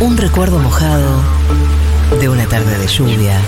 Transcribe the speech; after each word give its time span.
Un 0.00 0.16
recuerdo 0.16 0.58
mojado 0.58 1.22
de 2.18 2.28
una 2.30 2.46
tarde 2.46 2.78
de 2.78 2.86
lluvia, 2.86 3.38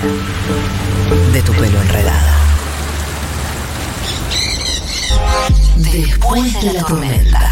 de 1.32 1.40
tu 1.40 1.52
pelo 1.52 1.80
enredado. 1.80 2.28
Después 5.76 6.62
de 6.62 6.73
la 6.75 6.84
tormenta. 6.84 7.50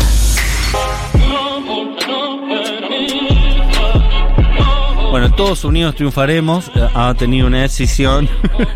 Bueno, 5.10 5.32
todos 5.34 5.64
unidos 5.64 5.94
triunfaremos. 5.94 6.70
Ha 6.94 7.14
tenido 7.14 7.46
una 7.46 7.62
decisión. 7.62 8.28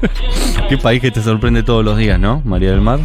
Qué 0.70 0.78
país 0.78 1.02
que 1.02 1.10
te 1.10 1.22
sorprende 1.22 1.62
todos 1.62 1.84
los 1.84 1.98
días, 1.98 2.18
¿no? 2.18 2.40
María 2.46 2.70
del 2.70 2.80
Mar. 2.80 2.98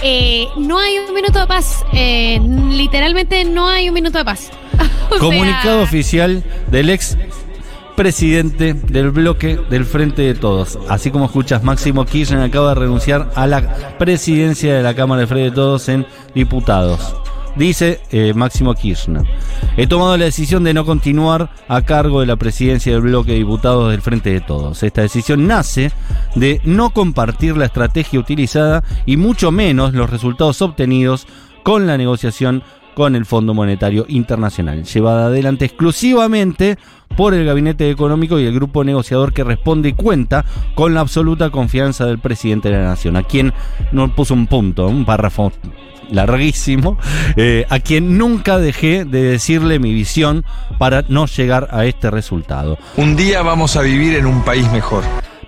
Eh, 0.00 0.46
no 0.56 0.78
hay 0.78 0.98
un 0.98 1.12
minuto 1.12 1.40
de 1.40 1.46
paz. 1.48 1.84
Eh, 1.92 2.40
literalmente 2.70 3.44
no 3.44 3.68
hay 3.68 3.88
un 3.88 3.94
minuto 3.94 4.18
de 4.18 4.24
paz. 4.24 4.52
Comunicado 5.18 5.78
sea, 5.78 5.84
oficial 5.84 6.44
del 6.70 6.90
ex 6.90 7.16
presidente 7.96 8.74
del 8.74 9.10
bloque 9.10 9.58
del 9.70 9.84
Frente 9.84 10.22
de 10.22 10.34
Todos. 10.34 10.78
Así 10.88 11.10
como 11.10 11.26
escuchas, 11.26 11.62
Máximo 11.62 12.04
Kirchner 12.04 12.40
acaba 12.42 12.70
de 12.70 12.80
renunciar 12.80 13.30
a 13.34 13.46
la 13.46 13.96
presidencia 13.98 14.74
de 14.74 14.82
la 14.82 14.94
Cámara 14.94 15.20
del 15.20 15.28
Frente 15.28 15.50
de 15.50 15.54
Todos 15.56 15.88
en 15.88 16.06
diputados. 16.34 17.14
Dice 17.54 18.00
eh, 18.10 18.32
Máximo 18.34 18.74
Kirchner. 18.74 19.24
He 19.76 19.86
tomado 19.86 20.16
la 20.16 20.24
decisión 20.24 20.64
de 20.64 20.72
no 20.72 20.86
continuar 20.86 21.50
a 21.68 21.82
cargo 21.82 22.20
de 22.20 22.26
la 22.26 22.36
presidencia 22.36 22.92
del 22.92 23.02
bloque 23.02 23.32
de 23.32 23.38
diputados 23.38 23.90
del 23.90 24.00
Frente 24.00 24.32
de 24.32 24.40
Todos. 24.40 24.82
Esta 24.82 25.02
decisión 25.02 25.46
nace 25.46 25.92
de 26.34 26.60
no 26.64 26.90
compartir 26.90 27.56
la 27.56 27.66
estrategia 27.66 28.20
utilizada 28.20 28.82
y 29.04 29.18
mucho 29.18 29.50
menos 29.50 29.92
los 29.92 30.08
resultados 30.08 30.62
obtenidos 30.62 31.26
con 31.62 31.86
la 31.86 31.98
negociación 31.98 32.62
con 32.94 33.16
el 33.16 33.26
Fondo 33.26 33.54
Monetario 33.54 34.04
Internacional, 34.08 34.84
llevada 34.84 35.26
adelante 35.26 35.64
exclusivamente 35.64 36.78
por 37.16 37.34
el 37.34 37.44
Gabinete 37.44 37.90
Económico 37.90 38.38
y 38.38 38.44
el 38.44 38.54
grupo 38.54 38.84
negociador 38.84 39.32
que 39.32 39.44
responde 39.44 39.90
y 39.90 39.92
cuenta 39.92 40.44
con 40.74 40.94
la 40.94 41.00
absoluta 41.00 41.50
confianza 41.50 42.06
del 42.06 42.18
presidente 42.18 42.70
de 42.70 42.76
la 42.76 42.84
Nación, 42.84 43.16
a 43.16 43.22
quien 43.22 43.52
no 43.92 44.14
puso 44.14 44.34
un 44.34 44.46
punto, 44.46 44.86
un 44.88 45.04
párrafo 45.04 45.52
larguísimo, 46.10 46.98
eh, 47.36 47.66
a 47.70 47.80
quien 47.80 48.18
nunca 48.18 48.58
dejé 48.58 49.04
de 49.04 49.22
decirle 49.22 49.78
mi 49.78 49.92
visión 49.92 50.44
para 50.78 51.04
no 51.08 51.26
llegar 51.26 51.68
a 51.70 51.84
este 51.86 52.10
resultado. 52.10 52.78
Un 52.96 53.16
día 53.16 53.42
vamos 53.42 53.76
a 53.76 53.82
vivir 53.82 54.14
en 54.14 54.26
un 54.26 54.42
país 54.42 54.70
mejor. 54.72 55.04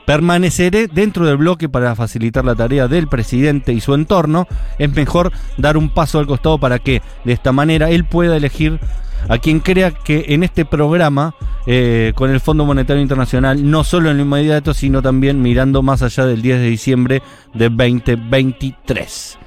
Permaneceré 0.07 0.87
dentro 0.89 1.25
del 1.27 1.37
bloque 1.39 1.69
para 1.69 1.95
facilitar 1.95 2.45
la 2.45 2.55
tarea 2.55 2.89
del 2.89 3.09
presidente 3.09 3.73
y 3.73 3.81
su 3.81 3.95
entorno. 3.95 4.47
Es 4.79 4.93
mejor 4.93 5.33
dar 5.57 5.77
un 5.77 5.89
paso 5.89 6.19
al 6.19 6.27
costado 6.27 6.59
para 6.59 6.79
que 6.79 7.01
de 7.25 7.33
esta 7.33 7.53
manera 7.53 7.91
él 7.91 8.05
pueda 8.05 8.37
elegir 8.37 8.79
a 9.29 9.39
quien 9.39 9.61
crea 9.61 9.91
que 9.93 10.27
en 10.29 10.43
este 10.43 10.67
programa 10.67 11.35
eh, 11.67 12.13
con 12.15 12.31
el 12.31 12.41
Fondo 12.41 12.67
Monetario 12.67 13.01
Internacional, 13.01 13.71
no 13.71 13.83
solo 13.83 14.11
en 14.11 14.19
lo 14.19 14.23
inmediato, 14.25 14.75
sino 14.75 15.01
también 15.01 15.41
mirando 15.41 15.81
más 15.83 16.03
allá 16.03 16.27
del 16.27 16.43
10 16.43 16.59
de 16.59 16.67
diciembre 16.69 17.23
de 17.55 17.71
2023. 17.71 19.39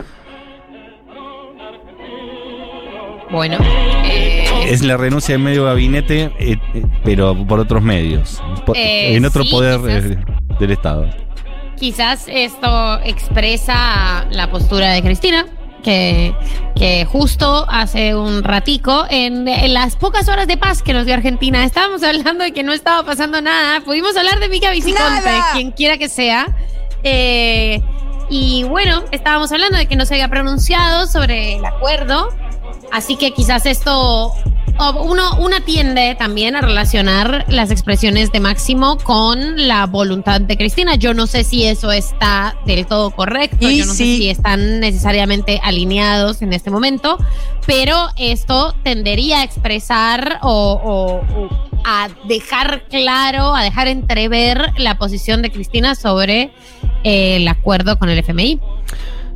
Bueno. 3.30 3.58
eh, 4.06 4.46
Es 4.70 4.82
la 4.84 4.98
renuncia 4.98 5.34
de 5.38 5.44
medio 5.44 5.66
gabinete, 5.66 6.32
eh, 6.40 6.58
eh, 6.74 6.84
pero 7.04 7.36
por 7.46 7.60
otros 7.60 7.84
medios, 7.84 8.42
por- 8.66 8.76
Eh, 8.78 9.16
en 9.16 9.26
otro 9.26 9.44
sí, 9.44 9.52
poder 9.52 10.18
del 10.60 10.72
Estado. 10.72 11.06
Quizás 11.78 12.26
esto 12.28 13.00
expresa 13.04 14.26
la 14.32 14.50
postura 14.50 14.92
de 14.92 15.02
Cristina, 15.04 15.46
que, 15.84 16.36
que 16.76 17.06
justo 17.06 17.66
hace 17.70 18.16
un 18.16 18.44
ratico, 18.44 19.06
en, 19.10 19.48
en 19.48 19.74
las 19.74 19.96
pocas 19.96 20.28
horas 20.28 20.48
de 20.48 20.58
paz 20.58 20.82
que 20.82 20.94
nos 20.94 21.06
dio 21.06 21.14
Argentina, 21.14 21.64
estábamos 21.64 22.04
hablando 22.04 22.44
de 22.44 22.52
que 22.52 22.64
no 22.64 22.74
estaba 22.74 23.04
pasando 23.04 23.42
nada. 23.42 23.82
Pudimos 23.82 24.18
hablar 24.18 24.40
de 24.40 24.50
Mica 24.50 24.72
Viciconte, 24.72 25.30
quien 25.54 25.72
quiera 25.72 25.98
que 25.98 26.10
sea. 26.10 26.48
Eh, 27.04 27.82
y 28.30 28.64
bueno, 28.64 29.04
estábamos 29.12 29.52
hablando 29.52 29.78
de 29.78 29.86
que 29.86 29.96
no 29.96 30.06
se 30.06 30.16
había 30.16 30.30
pronunciado 30.30 31.08
sobre 31.08 31.56
el 31.56 31.66
acuerdo. 31.66 32.30
Así 32.92 33.16
que 33.16 33.32
quizás 33.32 33.66
esto 33.66 34.34
uno, 35.02 35.36
una 35.40 35.62
tiende 35.62 36.16
también 36.16 36.56
a 36.56 36.62
relacionar 36.62 37.46
las 37.50 37.72
expresiones 37.72 38.32
de 38.32 38.40
Máximo 38.40 38.98
con 39.04 39.68
la 39.68 39.86
voluntad 39.88 40.40
de 40.42 40.56
Cristina. 40.58 40.96
Yo 40.96 41.14
no 41.14 41.26
sé 41.28 41.44
si 41.44 41.66
eso 41.66 41.92
está 41.92 42.56
del 42.66 42.86
todo 42.86 43.10
correcto, 43.12 43.70
Y 43.70 43.80
yo 43.80 43.86
no 43.86 43.94
sé 43.94 44.04
si 44.18 44.30
están 44.30 44.80
necesariamente 44.80 45.60
alineados 45.64 46.42
en 46.42 46.54
este 46.54 46.70
momento, 46.70 47.18
pero 47.66 48.08
esto 48.18 48.76
tendería 48.84 49.40
a 49.40 49.44
expresar 49.44 50.40
o, 50.44 50.80
o- 50.84 51.42
o 51.44 51.50
a 51.84 52.10
dejar 52.28 52.84
claro, 52.90 53.56
a 53.56 53.64
dejar 53.64 53.88
entrever 53.88 54.74
la 54.78 54.98
posición 54.98 55.42
de 55.42 55.52
Cristina 55.52 55.96
sobre 55.96 56.52
eh, 57.04 57.38
el 57.38 57.48
acuerdo 57.48 57.98
con 57.98 58.10
el 58.10 58.20
FMI. 58.20 58.60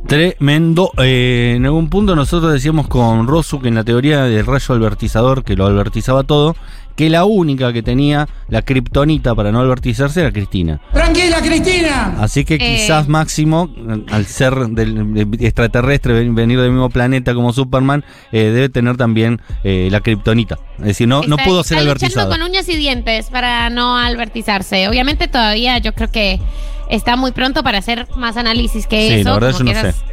Tremendo. 0.06 0.90
Eh, 0.98 1.54
en 1.56 1.64
algún 1.64 1.88
punto 1.88 2.14
nosotros 2.16 2.52
decíamos 2.52 2.88
con 2.88 3.26
Rosu 3.26 3.60
que 3.60 3.68
en 3.68 3.74
la 3.76 3.84
teoría 3.84 4.24
del 4.24 4.44
rayo 4.44 4.74
albertizador, 4.74 5.44
que 5.44 5.56
lo 5.56 5.66
albertizaba 5.66 6.22
todo, 6.24 6.54
que 6.96 7.08
la 7.08 7.24
única 7.24 7.72
que 7.72 7.82
tenía 7.82 8.28
la 8.48 8.60
kriptonita 8.60 9.34
para 9.34 9.50
no 9.50 9.60
albertizarse 9.60 10.20
era 10.20 10.30
Cristina. 10.30 10.78
Tranquila, 10.92 11.40
Cristina. 11.40 12.16
Así 12.20 12.44
que 12.44 12.56
Eh. 12.56 12.58
quizás 12.58 13.08
Máximo, 13.08 13.70
al 14.10 14.26
ser 14.26 14.54
del, 14.54 15.14
de- 15.14 15.46
extraterrestre, 15.46 16.12
ven- 16.12 16.34
venir 16.34 16.60
del 16.60 16.70
mismo 16.72 16.90
planeta 16.90 17.32
como 17.32 17.54
Superman, 17.54 18.04
eh, 18.32 18.50
debe 18.52 18.68
tener 18.68 18.98
también 18.98 19.40
eh, 19.64 19.88
la 19.90 20.00
kriptonita. 20.00 20.58
Es 20.80 20.84
decir, 20.84 21.08
no, 21.08 21.22
no 21.22 21.36
Está- 21.36 21.44
pudo 21.48 21.64
ser 21.64 21.78
está 21.78 21.82
albertizado. 21.90 22.26
luchando 22.26 22.44
con 22.44 22.50
uñas 22.50 22.68
y 22.68 22.76
dientes 22.76 23.30
para 23.30 23.70
no 23.70 23.96
albertizarse. 23.96 24.86
Obviamente 24.88 25.28
todavía 25.28 25.78
yo 25.78 25.94
creo 25.94 26.10
que 26.10 26.38
está 26.94 27.16
muy 27.16 27.32
pronto 27.32 27.62
para 27.62 27.78
hacer 27.78 28.06
más 28.16 28.36
análisis 28.36 28.86
que 28.86 29.08
Sí, 29.08 29.14
eso. 29.20 29.28
la 29.30 29.34
verdad 29.34 29.52
como 29.52 29.70
yo 29.70 29.74
no 29.74 29.82
que 29.82 29.88
esas, 29.88 30.04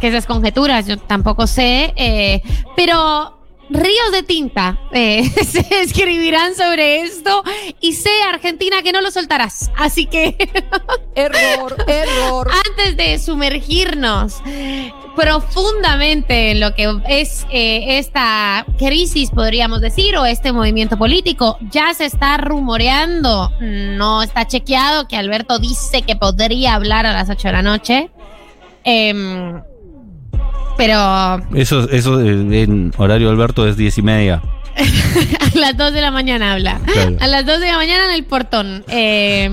que 0.00 0.08
esas 0.08 0.26
conjeturas 0.26 0.86
yo 0.86 0.96
tampoco 0.98 1.46
sé. 1.46 1.92
eh, 1.96 2.42
pero 2.76 3.38
ríos 3.70 4.12
de 4.12 4.22
tinta 4.22 4.78
eh, 4.92 5.24
se 5.46 5.64
escribirán 5.82 6.54
sobre 6.54 7.02
esto 7.02 7.42
y 7.80 7.94
sé, 7.94 8.10
Argentina, 8.28 8.82
que 8.82 8.92
no 8.92 9.00
lo 9.00 9.10
soltarás. 9.10 9.70
Así 9.76 10.06
que 10.06 10.36
Error, 11.14 11.76
error. 11.86 12.50
antes 12.68 12.96
de 12.96 13.18
sumergirnos 13.18 14.42
profundamente 15.16 16.50
en 16.50 16.60
lo 16.60 16.74
que 16.74 16.94
es 17.08 17.46
eh, 17.50 17.98
esta 17.98 18.64
crisis, 18.78 19.30
podríamos 19.30 19.80
decir, 19.80 20.16
o 20.16 20.24
este 20.24 20.52
movimiento 20.52 20.96
político, 20.96 21.58
ya 21.70 21.92
se 21.94 22.06
está 22.06 22.38
rumoreando, 22.38 23.52
no 23.60 24.22
está 24.22 24.46
chequeado, 24.46 25.06
que 25.08 25.16
Alberto 25.16 25.58
dice 25.58 26.02
que 26.02 26.16
podría 26.16 26.74
hablar 26.74 27.06
a 27.06 27.12
las 27.12 27.28
8 27.28 27.48
de 27.48 27.52
la 27.52 27.62
noche. 27.62 28.10
Em, 28.84 29.62
pero 30.76 31.40
Eso, 31.54 31.88
eso 31.90 32.20
eh, 32.20 32.62
en 32.62 32.92
horario 32.96 33.30
Alberto 33.30 33.68
es 33.68 33.76
diez 33.76 33.98
y 33.98 34.02
media. 34.02 34.42
a 35.54 35.58
las 35.58 35.76
2 35.76 35.92
de 35.92 36.00
la 36.00 36.10
mañana 36.10 36.52
habla. 36.52 36.80
Claro. 36.84 37.16
A 37.20 37.26
las 37.26 37.44
2 37.46 37.60
de 37.60 37.66
la 37.66 37.76
mañana 37.76 38.06
en 38.06 38.14
el 38.14 38.24
portón. 38.24 38.84
Eh, 38.88 39.50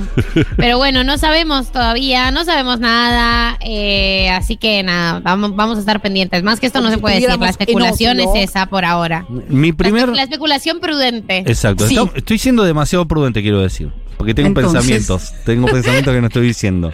pero 0.58 0.78
bueno, 0.78 1.04
no 1.04 1.18
sabemos 1.18 1.72
todavía, 1.72 2.32
no 2.32 2.46
sabemos 2.46 2.80
nada. 2.80 3.58
eh, 3.62 4.30
así 4.32 4.58
que 4.58 4.82
nada, 4.84 5.20
vamos, 5.20 5.56
vamos 5.56 5.78
a 5.78 5.80
estar 5.82 6.02
pendientes. 6.02 6.44
Más 6.44 6.60
que 6.60 6.68
esto 6.68 6.82
no 6.82 6.90
se 6.90 6.98
puede 6.98 7.16
decir. 7.20 7.38
La 7.40 7.50
especulación 7.50 8.20
es 8.20 8.30
esa 8.36 8.66
por 8.68 8.86
ahora. 8.86 9.26
Mi 9.50 9.72
La, 9.72 9.78
primer... 9.78 10.10
espe- 10.10 10.16
la 10.16 10.24
especulación 10.24 10.80
prudente. 10.80 11.40
Exacto. 11.40 11.88
Sí. 11.88 11.96
Está- 11.98 12.18
estoy 12.18 12.38
siendo 12.38 12.64
demasiado 12.64 13.08
prudente, 13.08 13.42
quiero 13.42 13.62
decir. 13.62 13.92
Porque 14.18 14.34
tengo 14.34 14.48
Entonces- 14.50 14.74
pensamientos. 14.74 15.34
Tengo 15.46 15.68
pensamientos 15.68 16.14
que 16.14 16.22
no 16.22 16.28
estoy 16.28 16.48
diciendo. 16.48 16.94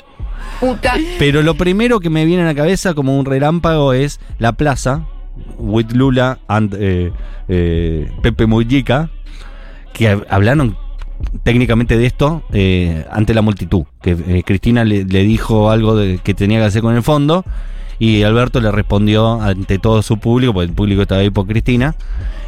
Puta. 0.60 0.96
Pero 1.20 1.42
lo 1.42 1.56
primero 1.56 2.00
que 2.00 2.10
me 2.10 2.24
viene 2.26 2.44
a 2.44 2.46
la 2.46 2.56
cabeza 2.56 2.94
como 2.94 3.18
un 3.20 3.26
relámpago 3.26 3.94
es 3.94 4.20
la 4.40 4.54
plaza, 4.54 5.06
with 5.58 5.92
Lula 5.92 6.40
and 6.48 6.74
eh, 6.80 7.12
eh, 7.48 8.12
Pepe 8.22 8.46
Mujica, 8.46 9.10
que 9.94 10.12
hab- 10.14 10.26
hablaron 10.30 10.78
técnicamente 11.44 11.98
de 11.98 12.06
esto 12.06 12.44
eh, 12.52 13.06
ante 13.12 13.34
la 13.34 13.42
multitud. 13.42 13.84
Que 14.02 14.12
eh, 14.28 14.44
Cristina 14.46 14.84
le, 14.84 15.06
le 15.06 15.24
dijo 15.24 15.70
algo 15.72 15.96
de, 15.96 16.20
que 16.20 16.34
tenía 16.34 16.60
que 16.60 16.66
hacer 16.66 16.82
con 16.82 16.96
el 16.96 17.04
fondo 17.04 17.44
y 18.00 18.24
Alberto 18.24 18.60
le 18.60 18.72
respondió 18.72 19.42
ante 19.42 19.80
todo 19.80 20.02
su 20.02 20.18
público, 20.18 20.54
porque 20.54 20.70
el 20.70 20.74
público 20.76 21.02
estaba 21.04 21.22
ahí 21.22 21.30
por 21.30 21.48
Cristina. 21.48 21.96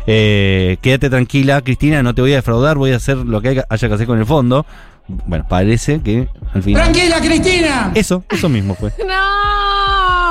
eh, 0.05 0.77
quédate 0.81 1.09
tranquila, 1.09 1.61
Cristina, 1.61 2.03
no 2.03 2.13
te 2.13 2.21
voy 2.21 2.33
a 2.33 2.37
defraudar, 2.37 2.77
voy 2.77 2.91
a 2.91 2.97
hacer 2.97 3.17
lo 3.17 3.41
que 3.41 3.49
haya 3.49 3.63
que 3.87 3.93
hacer 3.93 4.07
con 4.07 4.19
el 4.19 4.25
fondo. 4.25 4.65
Bueno, 5.25 5.45
parece 5.47 6.01
que 6.01 6.27
al 6.53 6.63
final. 6.63 6.83
Tranquila, 6.91 7.21
Cristina. 7.21 7.91
Eso, 7.95 8.25
eso 8.29 8.49
mismo 8.49 8.75
fue. 8.75 8.91
¿Te 8.97 9.05
¡No! 9.05 9.13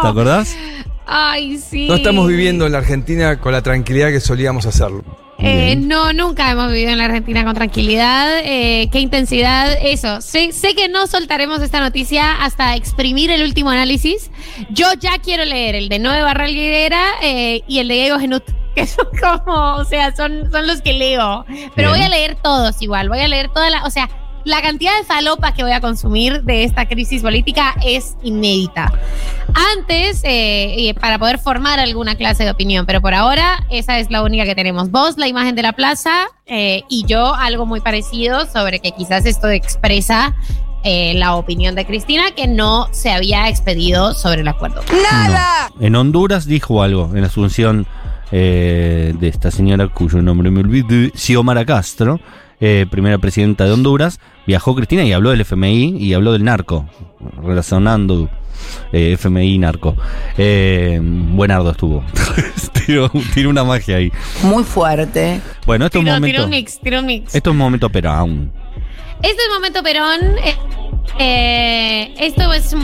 acordás? 0.07 0.55
Ay, 1.07 1.59
sí. 1.59 1.89
No 1.89 1.95
estamos 1.95 2.27
viviendo 2.27 2.67
en 2.67 2.73
la 2.73 2.79
Argentina 2.79 3.39
con 3.41 3.53
la 3.53 3.63
tranquilidad 3.63 4.11
que 4.11 4.21
solíamos 4.21 4.67
hacerlo. 4.67 5.05
Eh, 5.39 5.77
no, 5.77 6.13
nunca 6.13 6.51
hemos 6.51 6.73
vivido 6.73 6.91
en 6.91 6.99
la 6.99 7.05
Argentina 7.05 7.45
con 7.45 7.55
tranquilidad. 7.55 8.41
Eh, 8.43 8.89
qué 8.91 9.01
intensidad. 9.01 9.77
Eso. 9.81 10.21
Sé, 10.21 10.53
sé 10.53 10.75
que 10.75 10.89
no 10.89 11.07
soltaremos 11.07 11.61
esta 11.63 11.81
noticia 11.81 12.43
hasta 12.43 12.75
exprimir 12.75 13.31
el 13.31 13.43
último 13.43 13.71
análisis. 13.71 14.31
Yo 14.71 14.87
ya 14.99 15.19
quiero 15.19 15.45
leer 15.45 15.75
el 15.75 15.89
de 15.89 15.99
Noé 15.99 16.23
Barral 16.23 16.55
Guerrera 16.55 17.05
eh, 17.23 17.63
y 17.69 17.79
el 17.79 17.89
de 17.89 17.95
Diego 17.95 18.19
Genut 18.19 18.45
que 18.75 18.87
son 18.87 19.07
como, 19.21 19.77
o 19.77 19.85
sea, 19.85 20.15
son, 20.15 20.51
son 20.51 20.67
los 20.67 20.83
que 20.83 20.93
leo. 20.93 21.45
Pero 21.75 21.89
Bien. 21.89 21.91
voy 21.91 22.01
a 22.01 22.09
leer 22.09 22.37
todos 22.43 22.83
igual, 22.83 23.09
voy 23.09 23.21
a 23.21 23.29
leer 23.29 23.49
toda 23.49 23.71
la, 23.71 23.85
o 23.85 23.91
sea, 23.91 24.09
la 24.47 24.63
cantidad 24.63 24.97
de 24.97 25.05
falopas 25.05 25.55
que 25.55 25.65
voy 25.65 25.73
a 25.73 25.81
consumir 25.81 26.45
de 26.45 26.63
esta 26.63 26.87
crisis 26.87 27.21
política 27.21 27.75
es 27.85 28.17
inédita. 28.23 28.93
Antes, 29.77 30.21
eh, 30.23 30.95
para 31.01 31.19
poder 31.19 31.41
formar 31.41 31.81
alguna 31.81 32.15
clase 32.15 32.45
de 32.45 32.53
opinión, 32.53 32.87
pero 32.87 33.01
por 33.01 33.13
ahora 33.13 33.67
esa 33.71 33.99
es 33.99 34.09
la 34.09 34.23
única 34.23 34.45
que 34.45 34.55
tenemos. 34.55 34.93
Vos, 34.93 35.19
la 35.19 35.27
imagen 35.27 35.57
de 35.57 35.63
la 35.63 35.73
plaza, 35.73 36.27
eh, 36.47 36.85
y 36.89 37.05
yo 37.07 37.35
algo 37.35 37.67
muy 37.67 37.81
parecido 37.81 38.47
sobre 38.47 38.79
que 38.79 38.93
quizás 38.93 39.27
esto 39.27 39.51
expresa 39.51 40.37
eh, 40.85 41.15
la 41.15 41.35
opinión 41.35 41.75
de 41.75 41.85
Cristina 41.85 42.31
que 42.37 42.47
no 42.47 42.87
se 42.93 43.11
había 43.11 43.49
expedido 43.49 44.15
sobre 44.15 44.43
el 44.43 44.49
acuerdo. 44.49 44.83
¡Nada! 45.11 45.71
No. 45.75 45.85
En 45.85 45.97
Honduras 45.97 46.47
dijo 46.47 46.85
algo, 46.85 47.11
en 47.17 47.25
Asunción 47.25 47.85
eh, 48.31 49.13
de 49.19 49.27
esta 49.29 49.51
señora 49.51 49.89
cuyo 49.89 50.23
nombre 50.23 50.53
me 50.53 50.61
olvidé, 50.61 51.11
Xiomara 51.17 51.65
Castro, 51.65 52.21
eh, 52.61 52.87
primera 52.91 53.19
presidenta 53.19 53.65
de 53.65 53.73
Honduras, 53.73 54.21
viajó 54.47 54.75
Cristina 54.75 55.05
y 55.05 55.13
habló 55.13 55.31
del 55.31 55.41
FMI 55.43 55.97
y 55.99 56.15
habló 56.15 56.33
del 56.33 56.45
narco, 56.45 56.89
relacionando 57.43 58.31
eh, 58.93 59.13
FMI 59.13 59.55
y 59.55 59.59
narco. 59.59 59.97
Eh, 60.39 61.01
buenardo 61.03 61.71
estuvo. 61.71 62.05
tiró, 62.87 63.11
tiró 63.35 63.51
una 63.51 63.65
magia 63.65 63.97
ahí. 63.97 64.13
Muy 64.43 64.65
fuerte. 64.65 65.41
Bueno, 65.67 65.87
esto 65.87 65.99
es 65.99 66.05
un 66.05 66.11
momento. 66.13 66.45
un 66.45 66.51
mix, 66.51 66.81
un 66.83 67.07
mix. 67.07 67.35
Esto 67.35 67.51
es 67.51 67.53
un 67.53 67.59
momento, 67.59 67.91
pero 67.91 68.11
aún. 68.11 68.53
Este 69.23 69.43
es 69.43 69.49
momento 69.53 69.83
Perón. 69.83 70.21
eh, 71.19 72.15
esto 72.19 72.53
es 72.53 72.75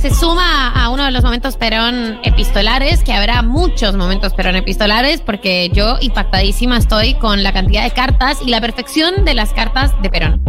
se 0.00 0.14
suma 0.14 0.72
a 0.72 0.88
uno 0.88 1.04
de 1.04 1.10
los 1.10 1.22
momentos 1.22 1.58
Perón 1.58 2.20
epistolares, 2.22 3.04
que 3.04 3.12
habrá 3.12 3.42
muchos 3.42 3.94
momentos 3.96 4.32
Perón 4.32 4.56
epistolares, 4.56 5.20
porque 5.20 5.68
yo 5.74 5.98
impactadísima 6.00 6.78
estoy 6.78 7.14
con 7.14 7.42
la 7.42 7.52
cantidad 7.52 7.84
de 7.84 7.90
cartas 7.90 8.38
y 8.42 8.48
la 8.48 8.62
perfección 8.62 9.26
de 9.26 9.34
las 9.34 9.52
cartas 9.52 9.92
de 10.00 10.08
Perón. 10.08 10.42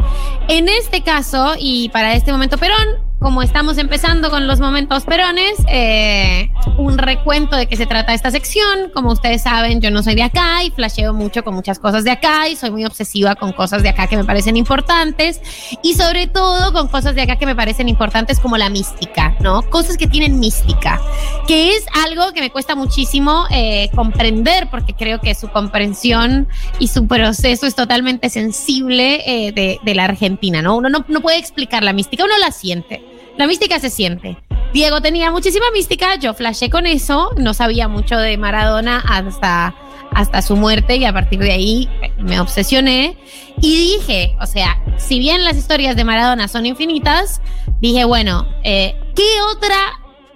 En 0.48 0.70
este 0.70 1.02
caso, 1.02 1.56
y 1.60 1.90
para 1.90 2.14
este 2.14 2.32
momento 2.32 2.58
Perón, 2.58 3.11
como 3.22 3.44
estamos 3.44 3.78
empezando 3.78 4.32
con 4.32 4.48
los 4.48 4.60
momentos 4.60 5.04
perones, 5.04 5.54
eh, 5.68 6.50
un 6.78 6.98
recuento 6.98 7.56
de 7.56 7.68
qué 7.68 7.78
se 7.78 7.86
trata 7.86 8.16
esta 8.16 8.32
sección. 8.32 8.90
Como 8.96 9.12
ustedes 9.12 9.44
saben, 9.44 9.80
yo 9.80 9.92
no 9.92 10.02
soy 10.02 10.16
de 10.16 10.24
acá 10.24 10.64
y 10.64 10.72
flasheo 10.72 11.14
mucho 11.14 11.44
con 11.44 11.54
muchas 11.54 11.78
cosas 11.78 12.04
de 12.04 12.10
acá 12.10 12.48
y 12.50 12.56
soy 12.56 12.72
muy 12.72 12.84
obsesiva 12.84 13.36
con 13.36 13.54
cosas 13.54 13.84
de 13.84 13.90
acá 13.90 14.08
que 14.08 14.18
me 14.18 14.24
parecen 14.24 14.58
importantes 14.58 15.40
y 15.84 15.94
sobre 15.94 16.26
todo 16.26 16.74
con 16.74 16.88
cosas 16.88 17.14
de 17.14 17.22
acá 17.22 17.36
que 17.36 17.46
me 17.46 17.56
parecen 17.56 17.90
importantes 17.90 18.40
como 18.40 18.58
la 18.58 18.72
mística, 18.72 19.36
¿no? 19.40 19.62
Cosas 19.70 19.98
que 19.98 20.08
tienen 20.08 20.40
mística, 20.40 21.00
que 21.48 21.76
es 21.76 21.86
algo 22.04 22.34
que 22.34 22.42
me 22.42 22.50
cuesta 22.50 22.74
muchísimo 22.74 23.46
eh, 23.52 23.92
comprender 23.94 24.68
porque 24.72 24.96
creo 24.96 25.22
que 25.22 25.36
su 25.36 25.48
comprensión 25.50 26.48
y 26.80 26.88
su 26.88 27.06
proceso 27.06 27.68
es 27.68 27.76
totalmente 27.76 28.32
sensible 28.32 29.22
eh, 29.28 29.52
de, 29.52 29.94
la 29.94 30.06
Argentina, 30.06 30.64
¿no? 30.64 30.76
Uno 30.78 30.90
no, 30.90 31.06
no 31.08 31.22
puede 31.22 31.38
explicar 31.38 31.84
la 31.84 31.94
mística, 31.94 32.24
uno 32.24 32.38
la 32.40 32.52
siente. 32.52 33.11
La 33.38 33.48
mística 33.48 33.80
se 33.80 33.90
siente. 33.90 34.38
Diego 34.74 35.02
tenía 35.02 35.32
muchísima 35.32 35.66
mística, 35.74 36.16
yo 36.16 36.34
flashé 36.34 36.70
con 36.70 36.88
eso, 36.88 37.32
no 37.38 37.54
sabía 37.54 37.88
mucho 37.88 38.18
de 38.18 38.38
Maradona 38.38 39.04
hasta, 39.06 39.76
hasta 40.14 40.42
su 40.42 40.56
muerte 40.56 40.96
y 40.96 41.04
a 41.04 41.12
partir 41.12 41.40
de 41.40 41.52
ahí 41.52 41.90
me 42.18 42.40
obsesioné 42.40 43.18
y 43.60 43.76
dije, 43.76 44.36
o 44.40 44.46
sea, 44.46 44.82
si 44.98 45.20
bien 45.20 45.44
las 45.44 45.58
historias 45.58 45.98
de 45.98 46.06
Maradona 46.06 46.48
son 46.48 46.66
infinitas, 46.66 47.42
dije, 47.82 48.06
bueno, 48.06 48.48
eh, 48.64 48.96
¿qué 49.14 49.42
otra 49.54 49.76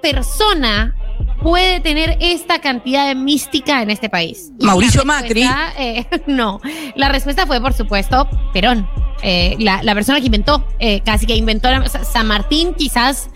persona 0.01 0.95
puede 1.42 1.80
tener 1.80 2.18
esta 2.19 2.59
cantidad 2.59 3.07
de 3.07 3.15
mística 3.15 3.81
en 3.81 3.89
este 3.89 4.09
país? 4.09 4.51
Mauricio 4.59 5.06
Macri. 5.06 5.47
eh, 5.77 6.06
no, 6.27 6.59
la 6.95 7.07
respuesta 7.07 7.45
fue, 7.47 7.62
por 7.62 7.74
supuesto, 7.74 8.27
Perón. 8.51 8.86
Eh, 9.27 9.56
la, 9.60 9.81
la 9.81 9.95
persona 9.95 10.19
que 10.19 10.27
inventó, 10.27 10.63
eh, 10.80 11.01
casi 11.04 11.25
que 11.25 11.36
inventó, 11.36 11.69
la- 11.72 11.80
o 11.80 11.89
sea, 11.89 12.04
San 12.04 12.27
Martín 12.27 12.75
quizás 12.75 13.30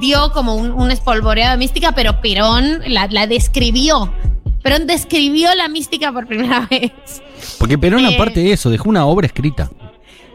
dio 0.00 0.32
como 0.32 0.56
un, 0.56 0.72
un 0.72 0.90
espolvoreado 0.90 1.52
de 1.52 1.58
mística, 1.58 1.92
pero 1.92 2.20
Perón 2.20 2.80
la, 2.88 3.06
la 3.06 3.28
describió. 3.28 4.12
Perón 4.62 4.88
describió 4.88 5.54
la 5.54 5.68
mística 5.68 6.10
por 6.12 6.26
primera 6.26 6.66
vez. 6.70 6.90
Porque 7.58 7.78
Perón, 7.78 8.04
Eh. 8.04 8.14
aparte 8.16 8.40
de 8.40 8.52
eso, 8.52 8.70
dejó 8.70 8.88
una 8.88 9.06
obra 9.06 9.26
escrita. 9.28 9.70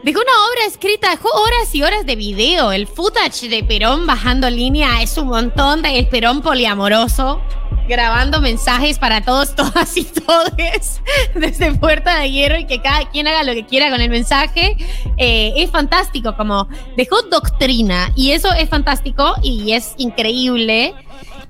Dejó 0.02 0.20
una 0.20 0.32
obra 0.48 0.66
escrita, 0.66 1.10
dejó 1.10 1.28
horas 1.28 1.72
y 1.76 1.82
horas 1.84 2.04
de 2.04 2.16
video. 2.16 2.72
El 2.72 2.88
footage 2.88 3.48
de 3.48 3.62
Perón 3.62 4.04
bajando 4.04 4.50
línea 4.50 5.00
es 5.00 5.16
un 5.16 5.28
montón 5.28 5.80
de 5.80 5.96
el 5.96 6.08
Perón 6.08 6.42
poliamoroso, 6.42 7.40
grabando 7.86 8.40
mensajes 8.40 8.98
para 8.98 9.24
todos, 9.24 9.54
todas 9.54 9.96
y 9.96 10.02
todes, 10.02 11.00
desde 11.36 11.72
Puerta 11.74 12.18
de 12.18 12.32
Hierro 12.32 12.58
y 12.58 12.66
que 12.66 12.82
cada 12.82 13.08
quien 13.10 13.28
haga 13.28 13.44
lo 13.44 13.52
que 13.52 13.64
quiera 13.64 13.90
con 13.90 14.00
el 14.00 14.10
mensaje. 14.10 14.76
Eh, 15.18 15.52
es 15.54 15.70
fantástico, 15.70 16.36
como 16.36 16.66
dejó 16.96 17.22
doctrina 17.22 18.10
y 18.16 18.32
eso 18.32 18.52
es 18.52 18.68
fantástico 18.68 19.36
y 19.40 19.70
es 19.70 19.94
increíble. 19.98 20.96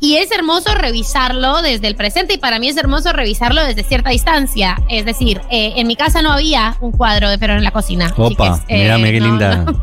Y 0.02 0.16
es 0.16 0.32
hermoso 0.32 0.74
revisarlo 0.74 1.62
desde 1.62 1.86
el 1.86 1.94
presente 1.94 2.34
y 2.34 2.38
para 2.38 2.58
mí 2.58 2.68
es 2.68 2.76
hermoso 2.76 3.12
revisarlo 3.12 3.62
desde 3.62 3.84
cierta 3.84 4.10
distancia. 4.10 4.82
Es 4.88 5.04
decir, 5.04 5.40
eh, 5.48 5.74
en 5.76 5.86
mi 5.86 5.94
casa 5.94 6.22
no 6.22 6.32
había 6.32 6.76
un 6.80 6.90
cuadro 6.90 7.30
de 7.30 7.38
Perón 7.38 7.58
en 7.58 7.62
la 7.62 7.70
cocina. 7.70 8.12
Opa, 8.16 8.28
chiques. 8.54 8.64
Eh, 8.66 8.82
mírame 8.82 9.12
qué 9.12 9.20
no, 9.20 9.26
linda. 9.26 9.56
no. 9.58 9.72